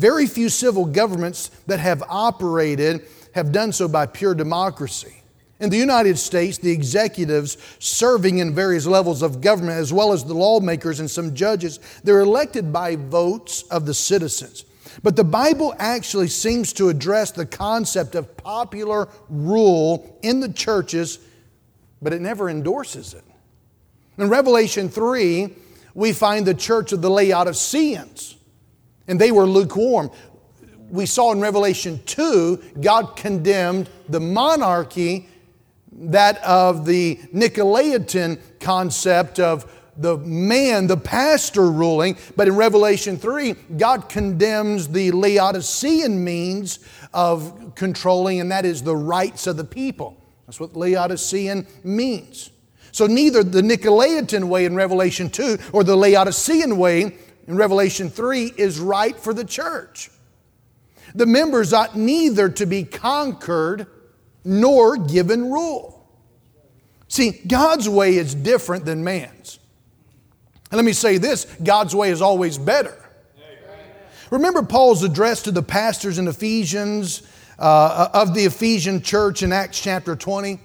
[0.00, 3.02] Very few civil governments that have operated
[3.34, 5.14] have done so by pure democracy.
[5.60, 10.24] In the United States, the executives serving in various levels of government, as well as
[10.24, 14.64] the lawmakers and some judges, they're elected by votes of the citizens.
[15.02, 21.18] But the Bible actually seems to address the concept of popular rule in the churches,
[22.00, 23.24] but it never endorses it.
[24.16, 25.54] In Revelation 3,
[25.92, 28.38] we find the church of the Laodiceans
[29.10, 30.10] and they were lukewarm.
[30.88, 35.28] We saw in Revelation 2, God condemned the monarchy,
[35.92, 42.16] that of the Nicolaitan concept of the man, the pastor ruling.
[42.36, 46.78] But in Revelation 3, God condemns the Laodicean means
[47.12, 50.16] of controlling, and that is the rights of the people.
[50.46, 52.50] That's what Laodicean means.
[52.92, 57.16] So neither the Nicolaitan way in Revelation 2 or the Laodicean way
[57.50, 60.08] in Revelation 3 is right for the church.
[61.16, 63.88] The members ought neither to be conquered
[64.44, 66.08] nor given rule.
[67.08, 69.58] See, God's way is different than man's.
[70.70, 72.96] And let me say this God's way is always better.
[74.30, 77.22] Remember Paul's address to the pastors in Ephesians,
[77.58, 80.60] uh, of the Ephesian church in Acts chapter 20?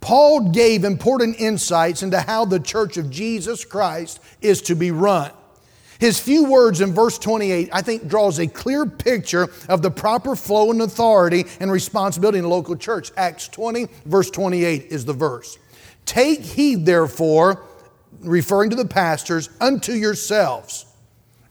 [0.00, 5.32] Paul gave important insights into how the church of Jesus Christ is to be run.
[5.98, 10.36] His few words in verse 28, I think, draws a clear picture of the proper
[10.36, 13.10] flow and authority and responsibility in a local church.
[13.16, 15.58] Acts 20, verse 28 is the verse.
[16.06, 17.62] Take heed, therefore,
[18.20, 20.86] referring to the pastors, unto yourselves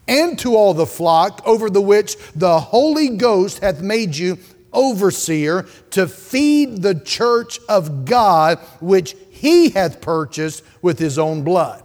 [0.08, 4.38] and to all the flock over the which the Holy Ghost hath made you
[4.72, 11.84] overseer to feed the church of God, which he hath purchased with his own blood.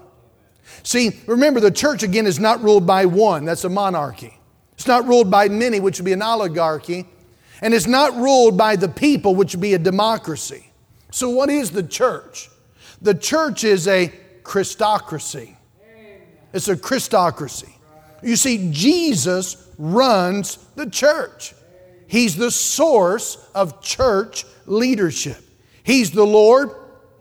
[0.83, 4.39] See, remember, the church again is not ruled by one, that's a monarchy.
[4.75, 7.07] It's not ruled by many, which would be an oligarchy.
[7.61, 10.73] And it's not ruled by the people, which would be a democracy.
[11.13, 12.51] So, what is the church?
[13.01, 14.13] The church is a
[14.43, 15.57] Christocracy.
[16.53, 17.73] It's a Christocracy.
[18.23, 21.55] You see, Jesus runs the church.
[22.07, 25.39] He's the source of church leadership.
[25.83, 26.71] He's the Lord,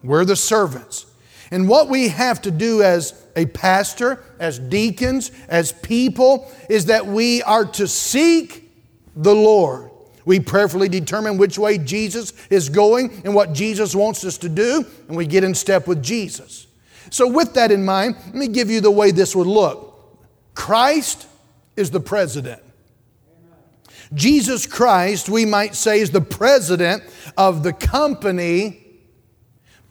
[0.03, 1.05] we're the servants.
[1.49, 7.05] And what we have to do as a pastor, as deacons, as people, is that
[7.05, 8.71] we are to seek
[9.15, 9.91] the Lord.
[10.25, 14.85] We prayerfully determine which way Jesus is going and what Jesus wants us to do,
[15.07, 16.67] and we get in step with Jesus.
[17.09, 19.87] So, with that in mind, let me give you the way this would look
[20.53, 21.27] Christ
[21.75, 22.61] is the president.
[24.13, 27.03] Jesus Christ, we might say, is the president
[27.37, 28.85] of the company,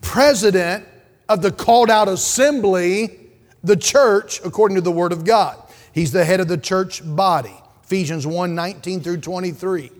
[0.02, 0.86] president
[1.28, 3.19] of the called out assembly,
[3.62, 5.62] the church, according to the Word of God.
[5.92, 7.54] He's the head of the church body.
[7.84, 9.90] Ephesians 1 19 through 23.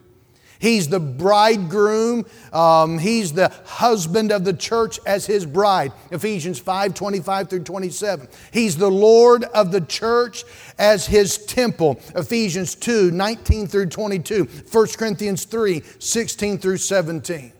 [0.61, 2.27] He's the bridegroom.
[2.53, 5.93] Um, he's the husband of the church as his bride.
[6.11, 8.29] Ephesians 5 25 through 27.
[8.53, 10.45] He's the Lord of the church
[10.79, 11.99] as his temple.
[12.15, 14.45] Ephesians 2 19 through 22.
[14.71, 17.53] 1 Corinthians 3 16 through 17.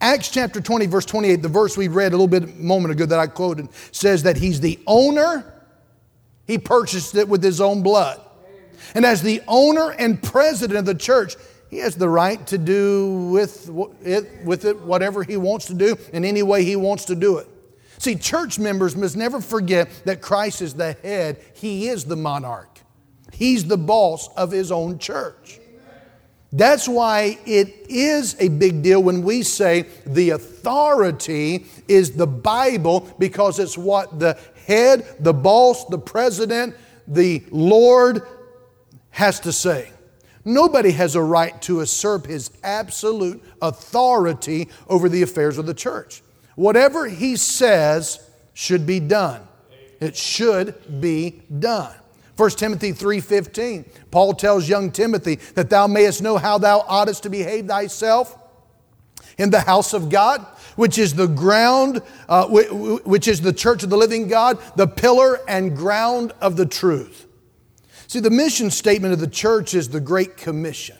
[0.00, 3.04] Acts chapter 20, verse 28, the verse we read a little bit a moment ago
[3.04, 5.52] that I quoted, says that he's the owner,
[6.46, 8.20] he purchased it with his own blood.
[8.94, 11.36] And as the owner and president of the church,
[11.68, 13.70] he has the right to do with
[14.02, 17.36] it, with it whatever he wants to do in any way he wants to do
[17.38, 17.46] it.
[17.98, 22.80] See, church members must never forget that Christ is the head, he is the monarch,
[23.32, 25.60] he's the boss of his own church.
[26.52, 33.08] That's why it is a big deal when we say the authority is the Bible
[33.18, 34.36] because it's what the
[34.66, 36.74] head, the boss, the president,
[37.06, 38.22] the Lord
[39.10, 39.90] has to say.
[40.44, 46.22] Nobody has a right to usurp his absolute authority over the affairs of the church.
[46.56, 49.46] Whatever he says should be done.
[50.00, 51.94] It should be done.
[52.40, 53.84] 1 Timothy 3:15.
[54.10, 58.34] Paul tells young Timothy that thou mayest know how thou oughtest to behave thyself
[59.36, 63.90] in the house of God, which is the ground, uh, which is the church of
[63.90, 67.26] the living God, the pillar and ground of the truth.
[68.06, 70.96] See, the mission statement of the church is the Great Commission.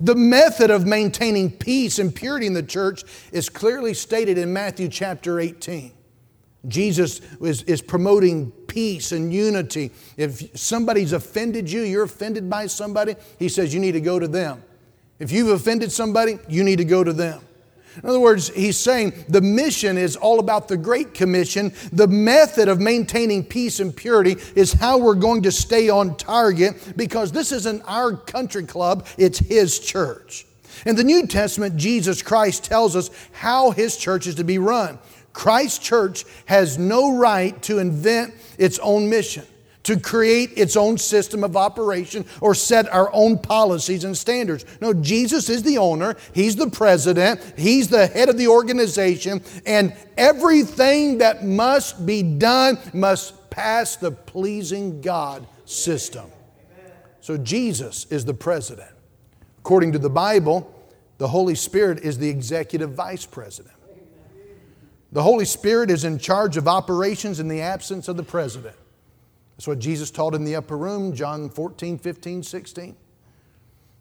[0.00, 4.88] The method of maintaining peace and purity in the church is clearly stated in Matthew
[4.88, 5.92] chapter 18.
[6.68, 9.90] Jesus is, is promoting peace and unity.
[10.16, 14.28] If somebody's offended you, you're offended by somebody, he says you need to go to
[14.28, 14.62] them.
[15.18, 17.42] If you've offended somebody, you need to go to them.
[18.02, 21.72] In other words, he's saying the mission is all about the Great Commission.
[21.92, 26.94] The method of maintaining peace and purity is how we're going to stay on target
[26.96, 30.46] because this isn't our country club, it's his church.
[30.86, 34.98] In the New Testament, Jesus Christ tells us how his church is to be run.
[35.32, 39.44] Christ's church has no right to invent its own mission
[39.84, 44.64] to create its own system of operation or set our own policies and standards.
[44.80, 49.94] No, Jesus is the owner, He's the president, He's the head of the organization, and
[50.16, 56.30] everything that must be done must pass the pleasing God system.
[57.20, 58.90] So Jesus is the president.
[59.58, 60.72] According to the Bible,
[61.18, 63.74] the Holy Spirit is the executive vice president.
[65.12, 68.74] The Holy Spirit is in charge of operations in the absence of the president.
[69.56, 72.96] That's what Jesus taught in the upper room, John 14, 15, 16.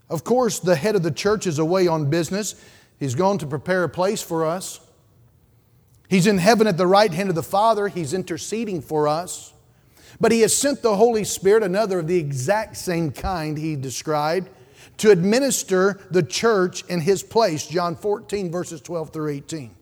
[0.10, 2.56] Of course, the head of the church is away on business.
[2.98, 4.80] He's gone to prepare a place for us.
[6.10, 7.90] He's in heaven at the right hand of the Father.
[7.90, 9.54] He's interceding for us.
[10.20, 14.50] But He has sent the Holy Spirit, another of the exact same kind He described,
[14.98, 17.68] to administer the church in His place.
[17.68, 19.76] John 14, verses 12 through 18.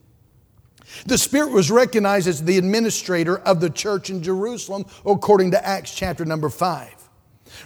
[1.06, 5.94] The Spirit was recognized as the administrator of the church in Jerusalem, according to Acts
[5.94, 6.96] chapter number 5.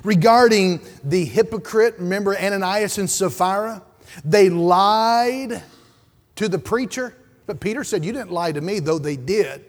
[0.03, 3.81] Regarding the hypocrite, remember Ananias and Sapphira?
[4.23, 5.63] They lied
[6.35, 7.15] to the preacher,
[7.45, 9.65] but Peter said, You didn't lie to me, though they did.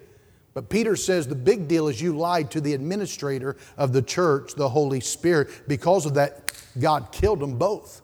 [0.55, 4.55] But Peter says the big deal is you lied to the administrator of the church,
[4.55, 5.49] the Holy Spirit.
[5.67, 8.03] Because of that, God killed them both.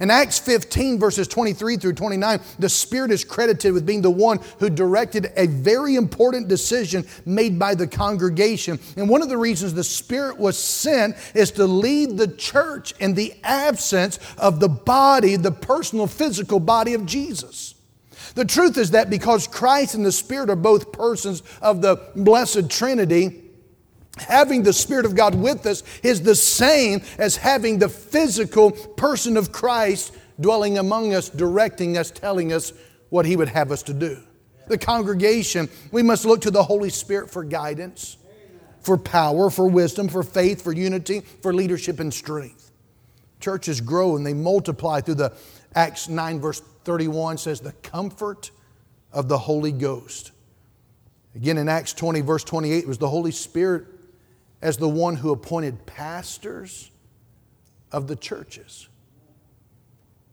[0.00, 4.38] In Acts 15, verses 23 through 29, the Spirit is credited with being the one
[4.60, 8.78] who directed a very important decision made by the congregation.
[8.96, 13.14] And one of the reasons the Spirit was sent is to lead the church in
[13.14, 17.74] the absence of the body, the personal, physical body of Jesus.
[18.36, 22.70] The truth is that because Christ and the Spirit are both persons of the Blessed
[22.70, 23.47] Trinity,
[24.20, 29.36] having the Spirit of God with us is the same as having the physical person
[29.36, 32.72] of Christ dwelling among us, directing us, telling us
[33.10, 34.22] what He would have us to do.
[34.68, 38.18] the congregation, we must look to the Holy Spirit for guidance,
[38.80, 42.70] for power, for wisdom, for faith, for unity, for leadership and strength.
[43.40, 45.32] Churches grow and they multiply through the
[45.74, 48.50] Acts 9, verse 31 says, the comfort
[49.12, 50.32] of the Holy Ghost.
[51.34, 53.86] Again, in Acts 20, verse 28, it was the Holy Spirit
[54.60, 56.90] as the one who appointed pastors
[57.92, 58.88] of the churches.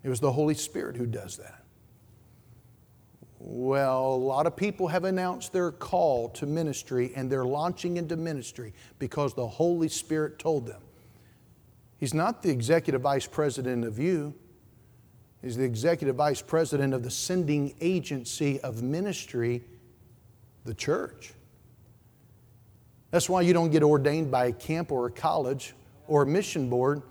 [0.03, 1.63] It was the Holy Spirit who does that.
[3.39, 8.17] Well, a lot of people have announced their call to ministry and they're launching into
[8.17, 10.81] ministry because the Holy Spirit told them.
[11.99, 14.33] He's not the executive vice president of you,
[15.41, 19.63] he's the executive vice president of the sending agency of ministry,
[20.65, 21.33] the church.
[23.15, 25.73] That's why you don't get ordained by a camp or a college
[26.05, 27.01] or a mission board.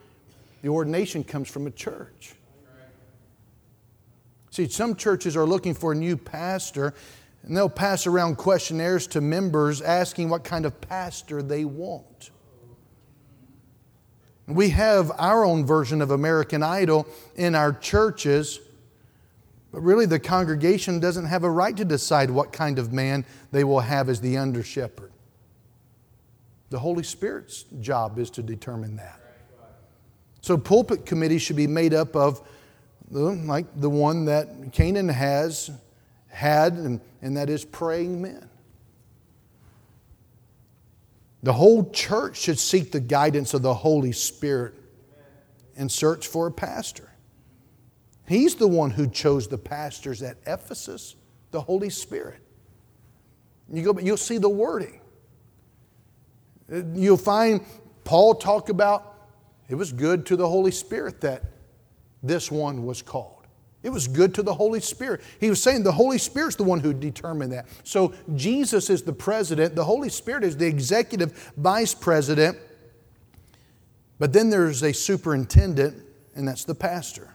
[0.61, 2.35] The ordination comes from a church.
[4.51, 6.93] See, some churches are looking for a new pastor,
[7.43, 12.29] and they'll pass around questionnaires to members asking what kind of pastor they want.
[14.47, 18.61] We have our own version of American Idol in our churches,
[19.73, 23.65] but really the congregation doesn't have a right to decide what kind of man they
[23.65, 25.11] will have as the under shepherd.
[26.71, 29.21] The Holy Spirit's job is to determine that.
[30.41, 32.47] So, pulpit committees should be made up of,
[33.11, 35.71] like the one that Canaan has
[36.29, 38.49] had, and, and that is praying men.
[41.43, 44.75] The whole church should seek the guidance of the Holy Spirit
[45.77, 47.11] and search for a pastor.
[48.27, 51.17] He's the one who chose the pastors at Ephesus,
[51.51, 52.41] the Holy Spirit.
[53.73, 55.01] You go, but you'll see the wording.
[56.69, 57.61] You'll find
[58.05, 59.15] Paul talk about
[59.69, 61.43] it was good to the Holy Spirit that
[62.23, 63.47] this one was called.
[63.83, 65.21] It was good to the Holy Spirit.
[65.41, 67.67] He was saying the Holy Spirit's the one who determined that.
[67.85, 72.57] So Jesus is the president, the Holy Spirit is the executive vice president,
[74.19, 76.03] but then there's a superintendent,
[76.35, 77.35] and that's the pastor.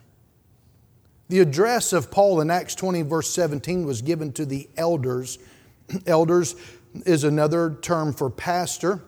[1.30, 5.38] The address of Paul in Acts 20, verse 17, was given to the elders.
[6.08, 6.56] elders
[7.06, 9.04] is another term for pastor.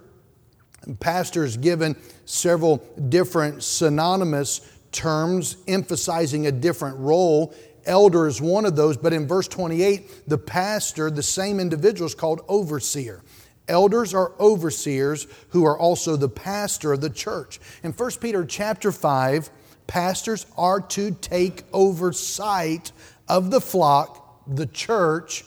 [0.99, 2.77] Pastors given several
[3.09, 4.61] different synonymous
[4.91, 7.53] terms emphasizing a different role.
[7.85, 12.15] Elder is one of those, but in verse 28, the pastor, the same individual, is
[12.15, 13.21] called overseer.
[13.67, 17.59] Elders are overseers who are also the pastor of the church.
[17.83, 19.49] In 1 Peter chapter 5,
[19.87, 22.91] pastors are to take oversight
[23.27, 25.45] of the flock, the church,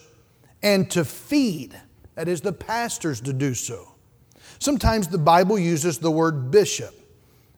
[0.63, 1.79] and to feed.
[2.15, 3.94] That is, the pastors to do so.
[4.59, 6.93] Sometimes the Bible uses the word bishop.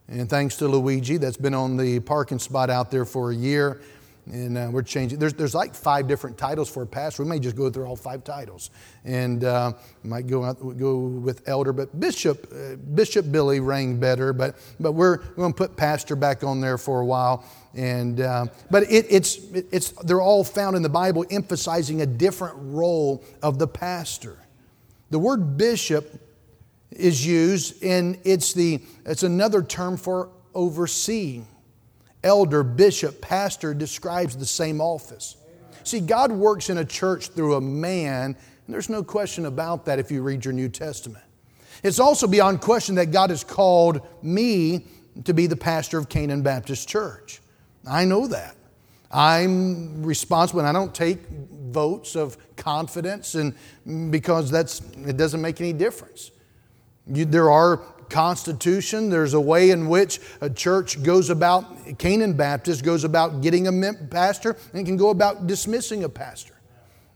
[0.08, 3.82] And thanks to Luigi, that's been on the parking spot out there for a year.
[4.26, 5.20] And uh, we're changing.
[5.20, 7.24] There's, there's like five different titles for a pastor.
[7.24, 8.72] We may just go through all five titles.
[9.06, 9.74] And uh,
[10.04, 14.34] might go, out, go with elder, but bishop, uh, Bishop Billy Ingram better.
[14.34, 17.46] But, but we're, we're going to put pastor back on there for a while.
[17.74, 22.06] And, uh, but it, it's, it, it's, they're all found in the Bible emphasizing a
[22.06, 24.38] different role of the pastor.
[25.10, 26.27] The word bishop
[26.92, 31.48] is used, and it's, the, it's another term for overseeing.
[32.24, 35.36] Elder, bishop, pastor describes the same office.
[35.84, 38.36] See, God works in a church through a man,
[38.66, 41.24] and there's no question about that if you read your New Testament.
[41.84, 44.86] It's also beyond question that God has called me
[45.24, 47.40] to be the pastor of Canaan Baptist Church.
[47.90, 48.56] I know that.
[49.12, 53.54] I'm responsible, and I don't take votes of confidence, and
[54.12, 56.32] because that's it doesn't make any difference.
[57.10, 57.78] You, there are
[58.10, 63.68] constitution there's a way in which a church goes about canaan baptist goes about getting
[63.68, 66.58] a pastor and can go about dismissing a pastor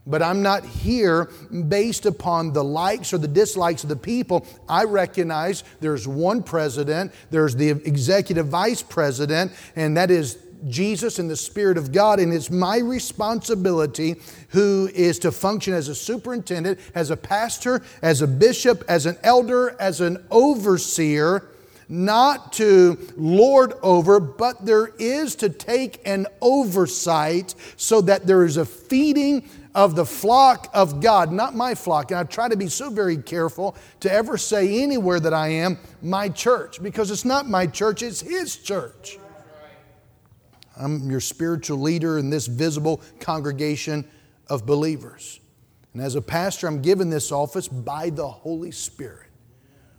[0.06, 1.30] but I'm not here
[1.68, 4.46] based upon the likes or the dislikes of the people.
[4.68, 10.38] I recognize there's one president, there's the executive vice president, and that is
[10.68, 14.16] Jesus and the Spirit of God, and it's my responsibility
[14.48, 19.16] who is to function as a superintendent, as a pastor, as a bishop, as an
[19.22, 21.48] elder, as an overseer,
[21.88, 28.56] not to lord over, but there is to take an oversight so that there is
[28.56, 32.10] a feeding of the flock of God, not my flock.
[32.10, 35.78] And I try to be so very careful to ever say anywhere that I am
[36.02, 39.18] my church, because it's not my church, it's His church.
[40.76, 44.08] I'm your spiritual leader in this visible congregation
[44.48, 45.40] of believers.
[45.92, 49.28] And as a pastor, I'm given this office by the Holy Spirit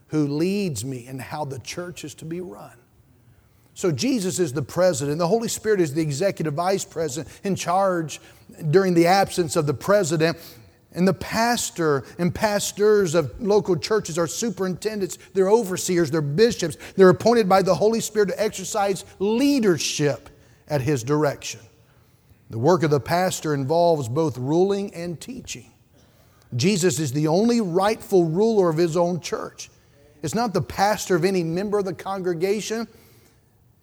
[0.08, 2.78] who leads me in how the church is to be run.
[3.74, 5.18] So Jesus is the president.
[5.18, 8.22] The Holy Spirit is the executive vice president in charge
[8.70, 10.38] during the absence of the president.
[10.92, 16.78] And the pastor and pastors of local churches are superintendents, they're overseers, they're bishops.
[16.96, 20.30] They're appointed by the Holy Spirit to exercise leadership
[20.68, 21.60] at his direction.
[22.50, 25.72] The work of the pastor involves both ruling and teaching.
[26.56, 29.70] Jesus is the only rightful ruler of his own church.
[30.22, 32.88] It's not the pastor of any member of the congregation.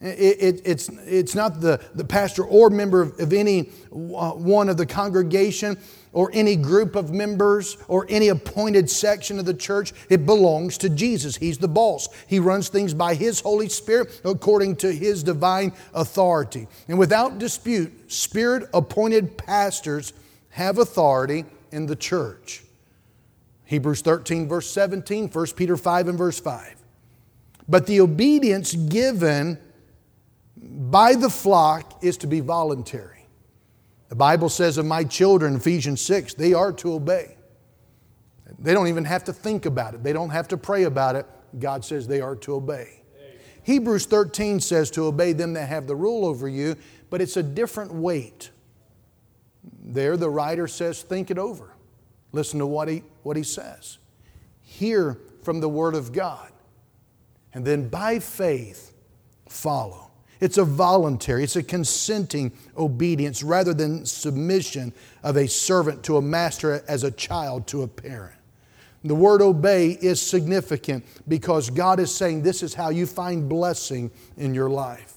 [0.00, 0.06] It,
[0.40, 4.76] it, it's, it's not the, the pastor or member of, of any uh, one of
[4.76, 5.76] the congregation
[6.12, 9.92] or any group of members or any appointed section of the church.
[10.08, 11.36] It belongs to Jesus.
[11.36, 12.08] He's the boss.
[12.26, 16.66] He runs things by His Holy Spirit according to His divine authority.
[16.88, 20.12] And without dispute, Spirit appointed pastors
[20.50, 22.64] have authority in the church.
[23.64, 26.74] Hebrews 13, verse 17, 1 Peter 5 and verse 5.
[27.68, 29.58] But the obedience given
[30.56, 33.19] by the flock is to be voluntary.
[34.10, 37.36] The Bible says of my children, Ephesians 6, they are to obey.
[38.58, 41.26] They don't even have to think about it, they don't have to pray about it.
[41.58, 43.02] God says they are to obey.
[43.62, 46.76] Hebrews 13 says to obey them that have the rule over you,
[47.08, 48.50] but it's a different weight.
[49.82, 51.74] There, the writer says, think it over.
[52.32, 53.98] Listen to what he, what he says.
[54.60, 56.50] Hear from the Word of God,
[57.52, 58.92] and then by faith
[59.48, 60.09] follow.
[60.40, 66.22] It's a voluntary, it's a consenting obedience rather than submission of a servant to a
[66.22, 68.36] master as a child to a parent.
[69.04, 74.10] The word obey is significant because God is saying this is how you find blessing
[74.36, 75.14] in your life.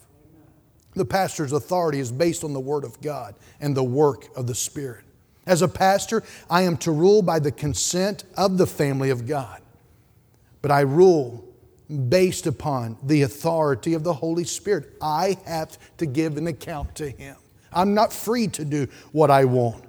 [0.96, 4.56] The pastor's authority is based on the Word of God and the work of the
[4.56, 5.04] Spirit.
[5.46, 9.62] As a pastor, I am to rule by the consent of the family of God,
[10.62, 11.44] but I rule
[11.94, 14.98] based upon the authority of the Holy Spirit.
[15.02, 17.36] I have to give an account to Him.
[17.72, 19.84] I'm not free to do what I want.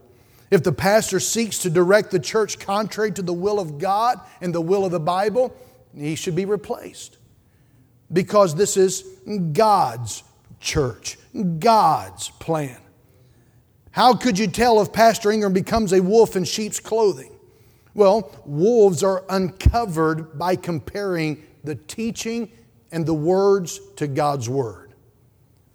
[0.51, 4.55] If the pastor seeks to direct the church contrary to the will of God and
[4.55, 5.55] the will of the Bible,
[5.97, 7.19] he should be replaced.
[8.13, 9.03] Because this is
[9.53, 10.23] God's
[10.61, 11.19] church,
[11.59, 12.79] God's plan.
[13.91, 17.33] How could you tell if Pastor Ingram becomes a wolf in sheep's clothing?
[17.95, 22.51] Well, wolves are uncovered by comparing the teaching
[22.93, 24.95] and the words to God's Word.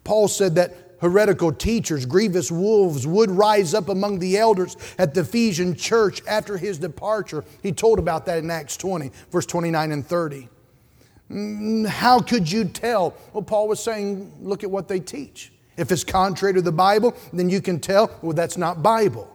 [0.04, 5.20] Paul said that heretical teachers, grievous wolves, would rise up among the elders at the
[5.20, 7.44] Ephesian church after his departure.
[7.62, 10.48] He told about that in Acts 20, verse 29 and 30.
[11.30, 13.14] Mm, how could you tell?
[13.32, 15.52] Well, Paul was saying, look at what they teach.
[15.76, 19.34] If it's contrary to the Bible, then you can tell, well, that's not Bible.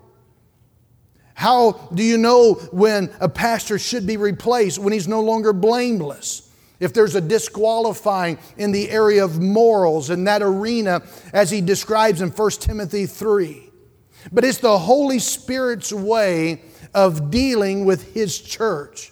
[1.34, 6.44] How do you know when a pastor should be replaced when he's no longer blameless?
[6.80, 11.01] If there's a disqualifying in the area of morals in that arena,
[11.34, 13.69] as he describes in 1 Timothy 3.
[14.32, 16.61] But it's the Holy Spirit's way
[16.93, 19.11] of dealing with his church.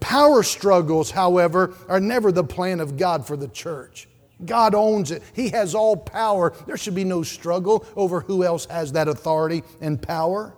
[0.00, 4.08] Power struggles, however, are never the plan of God for the church.
[4.44, 5.22] God owns it.
[5.34, 6.52] He has all power.
[6.66, 10.54] There should be no struggle over who else has that authority and power.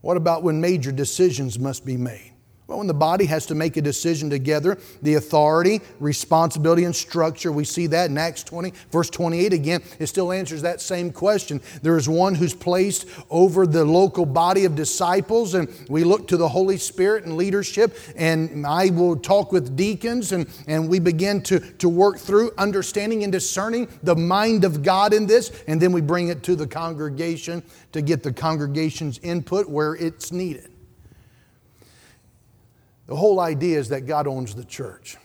[0.00, 2.29] What about when major decisions must be made?
[2.76, 7.64] When the body has to make a decision together, the authority, responsibility, and structure, we
[7.64, 11.60] see that in Acts 20, verse 28 again, it still answers that same question.
[11.82, 16.36] There is one who's placed over the local body of disciples, and we look to
[16.36, 21.42] the Holy Spirit and leadership, and I will talk with deacons, and, and we begin
[21.42, 25.92] to, to work through understanding and discerning the mind of God in this, and then
[25.92, 27.62] we bring it to the congregation
[27.92, 30.70] to get the congregation's input where it's needed.
[33.10, 35.16] The whole idea is that God owns the church.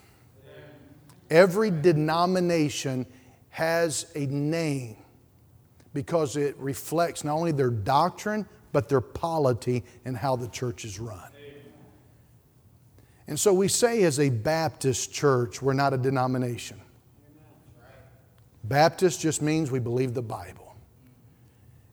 [1.29, 3.05] Every denomination
[3.51, 4.97] has a name
[5.93, 10.99] because it reflects not only their doctrine, but their polity and how the church is
[10.99, 11.29] run.
[13.27, 16.81] And so we say, as a Baptist church, we're not a denomination.
[18.63, 20.75] Baptist just means we believe the Bible.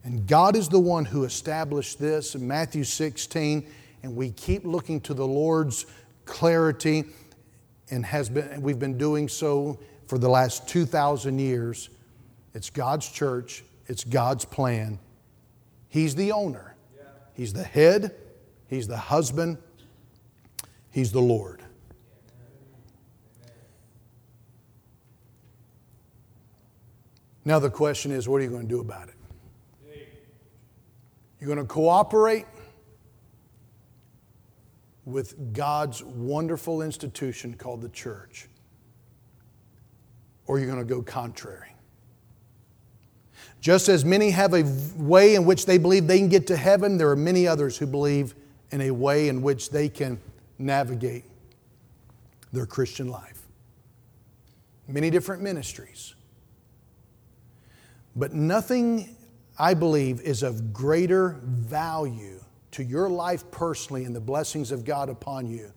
[0.05, 3.68] And God is the one who established this in Matthew 16
[4.03, 5.86] and we keep looking to the Lord's
[6.24, 7.05] clarity
[7.90, 11.90] and has been we've been doing so for the last 2000 years.
[12.55, 13.64] It's God's church.
[13.86, 14.98] It's God's plan.
[15.88, 16.76] He's the owner.
[17.34, 18.14] He's the head.
[18.68, 19.59] He's the husband.
[20.90, 21.62] He's the Lord.
[27.44, 29.14] Now the question is what are you going to do about it?
[31.40, 32.46] You're going to cooperate
[35.05, 38.48] with God's wonderful institution called the church?
[40.46, 41.74] or you're going to go contrary.
[43.61, 44.64] Just as many have a
[44.96, 47.86] way in which they believe they can get to heaven, there are many others who
[47.86, 48.34] believe
[48.70, 50.20] in a way in which they can
[50.59, 51.24] navigate
[52.53, 53.42] their Christian life.
[54.88, 56.14] Many different ministries.
[58.16, 59.16] But nothing,
[59.59, 62.41] I believe, is of greater value
[62.72, 65.72] to your life personally and the blessings of God upon you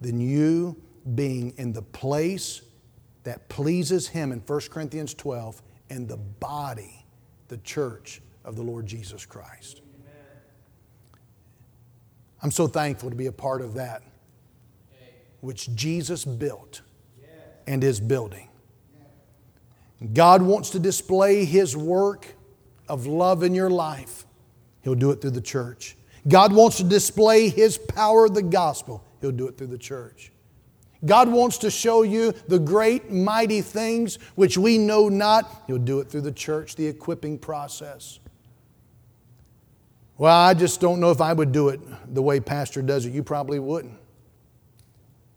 [0.00, 0.76] than you
[1.14, 2.62] being in the place
[3.24, 7.04] that pleases Him in 1 Corinthians 12 and the body,
[7.48, 9.80] the church of the Lord Jesus Christ.
[12.42, 14.02] I'm so thankful to be a part of that,
[15.40, 16.82] which Jesus built
[17.68, 18.48] and is building.
[20.12, 22.26] God wants to display His work
[22.88, 24.26] of love in your life.
[24.82, 25.96] He'll do it through the church.
[26.28, 29.04] God wants to display His power of the gospel.
[29.20, 30.32] He'll do it through the church.
[31.04, 35.64] God wants to show you the great, mighty things which we know not.
[35.66, 38.20] He'll do it through the church, the equipping process.
[40.16, 41.80] Well, I just don't know if I would do it
[42.14, 43.12] the way Pastor does it.
[43.12, 43.98] You probably wouldn't.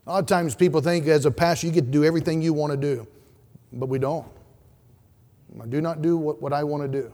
[0.05, 2.53] A lot of times people think as a pastor you get to do everything you
[2.53, 3.07] want to do,
[3.73, 4.27] but we don't.
[5.59, 7.11] I do not do what, what I want to do.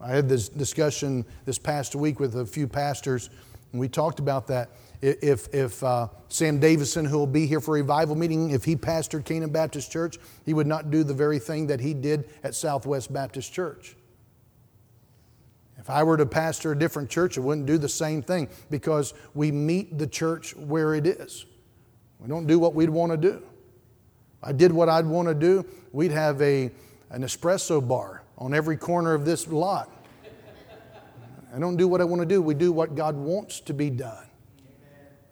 [0.00, 3.30] I had this discussion this past week with a few pastors,
[3.72, 4.70] and we talked about that.
[5.00, 9.24] If, if uh, Sam Davison, who will be here for revival meeting, if he pastored
[9.24, 13.12] Canaan Baptist Church, he would not do the very thing that he did at Southwest
[13.12, 13.96] Baptist Church.
[15.78, 19.12] If I were to pastor a different church, I wouldn't do the same thing because
[19.34, 21.44] we meet the church where it is.
[22.18, 23.42] We don't do what we'd want to do.
[24.38, 26.70] If I did what I'd want to do, we'd have a,
[27.10, 29.90] an espresso bar on every corner of this lot.
[31.54, 32.42] I don't do what I want to do.
[32.42, 34.26] We do what God wants to be done.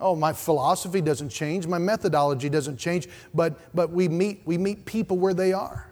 [0.02, 4.84] Oh, my philosophy doesn't change, my methodology doesn't change, but, but we, meet, we meet
[4.84, 5.88] people where they are.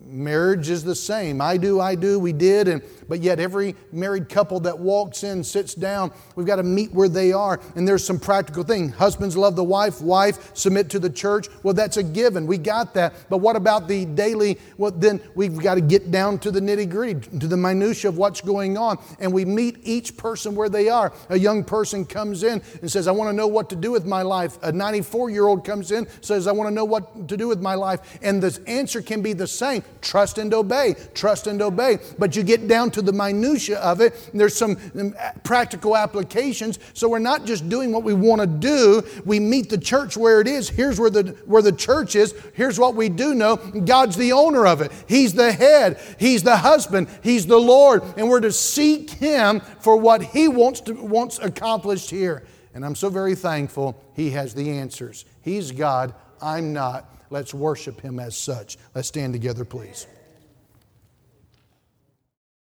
[0.00, 1.42] Marriage is the same.
[1.42, 5.42] I do, I do, we did, and but yet every married couple that walks in,
[5.44, 7.60] sits down, we've got to meet where they are.
[7.74, 8.90] And there's some practical thing.
[8.90, 11.48] Husbands love the wife, wife submit to the church.
[11.62, 12.46] Well, that's a given.
[12.46, 13.14] We got that.
[13.28, 14.58] But what about the daily?
[14.76, 18.18] Well, then we've got to get down to the nitty gritty, to the minutia of
[18.18, 18.98] what's going on.
[19.20, 21.12] And we meet each person where they are.
[21.28, 24.04] A young person comes in and says, I want to know what to do with
[24.04, 24.58] my life.
[24.62, 27.48] A 94 year old comes in, and says, I want to know what to do
[27.48, 28.18] with my life.
[28.22, 31.98] And the answer can be the same trust and obey, trust and obey.
[32.18, 34.30] But you get down to the minutia of it.
[34.32, 36.78] There's some um, practical applications.
[36.94, 39.02] So we're not just doing what we want to do.
[39.24, 40.68] We meet the church where it is.
[40.68, 42.34] Here's where the where the church is.
[42.54, 43.56] Here's what we do know.
[43.56, 44.90] God's the owner of it.
[45.06, 46.00] He's the head.
[46.18, 47.08] He's the husband.
[47.22, 48.02] He's the Lord.
[48.16, 52.44] And we're to seek him for what he wants to wants accomplished here.
[52.74, 55.26] And I'm so very thankful he has the answers.
[55.42, 56.14] He's God.
[56.40, 57.12] I'm not.
[57.30, 58.78] Let's worship him as such.
[58.94, 60.06] Let's stand together, please.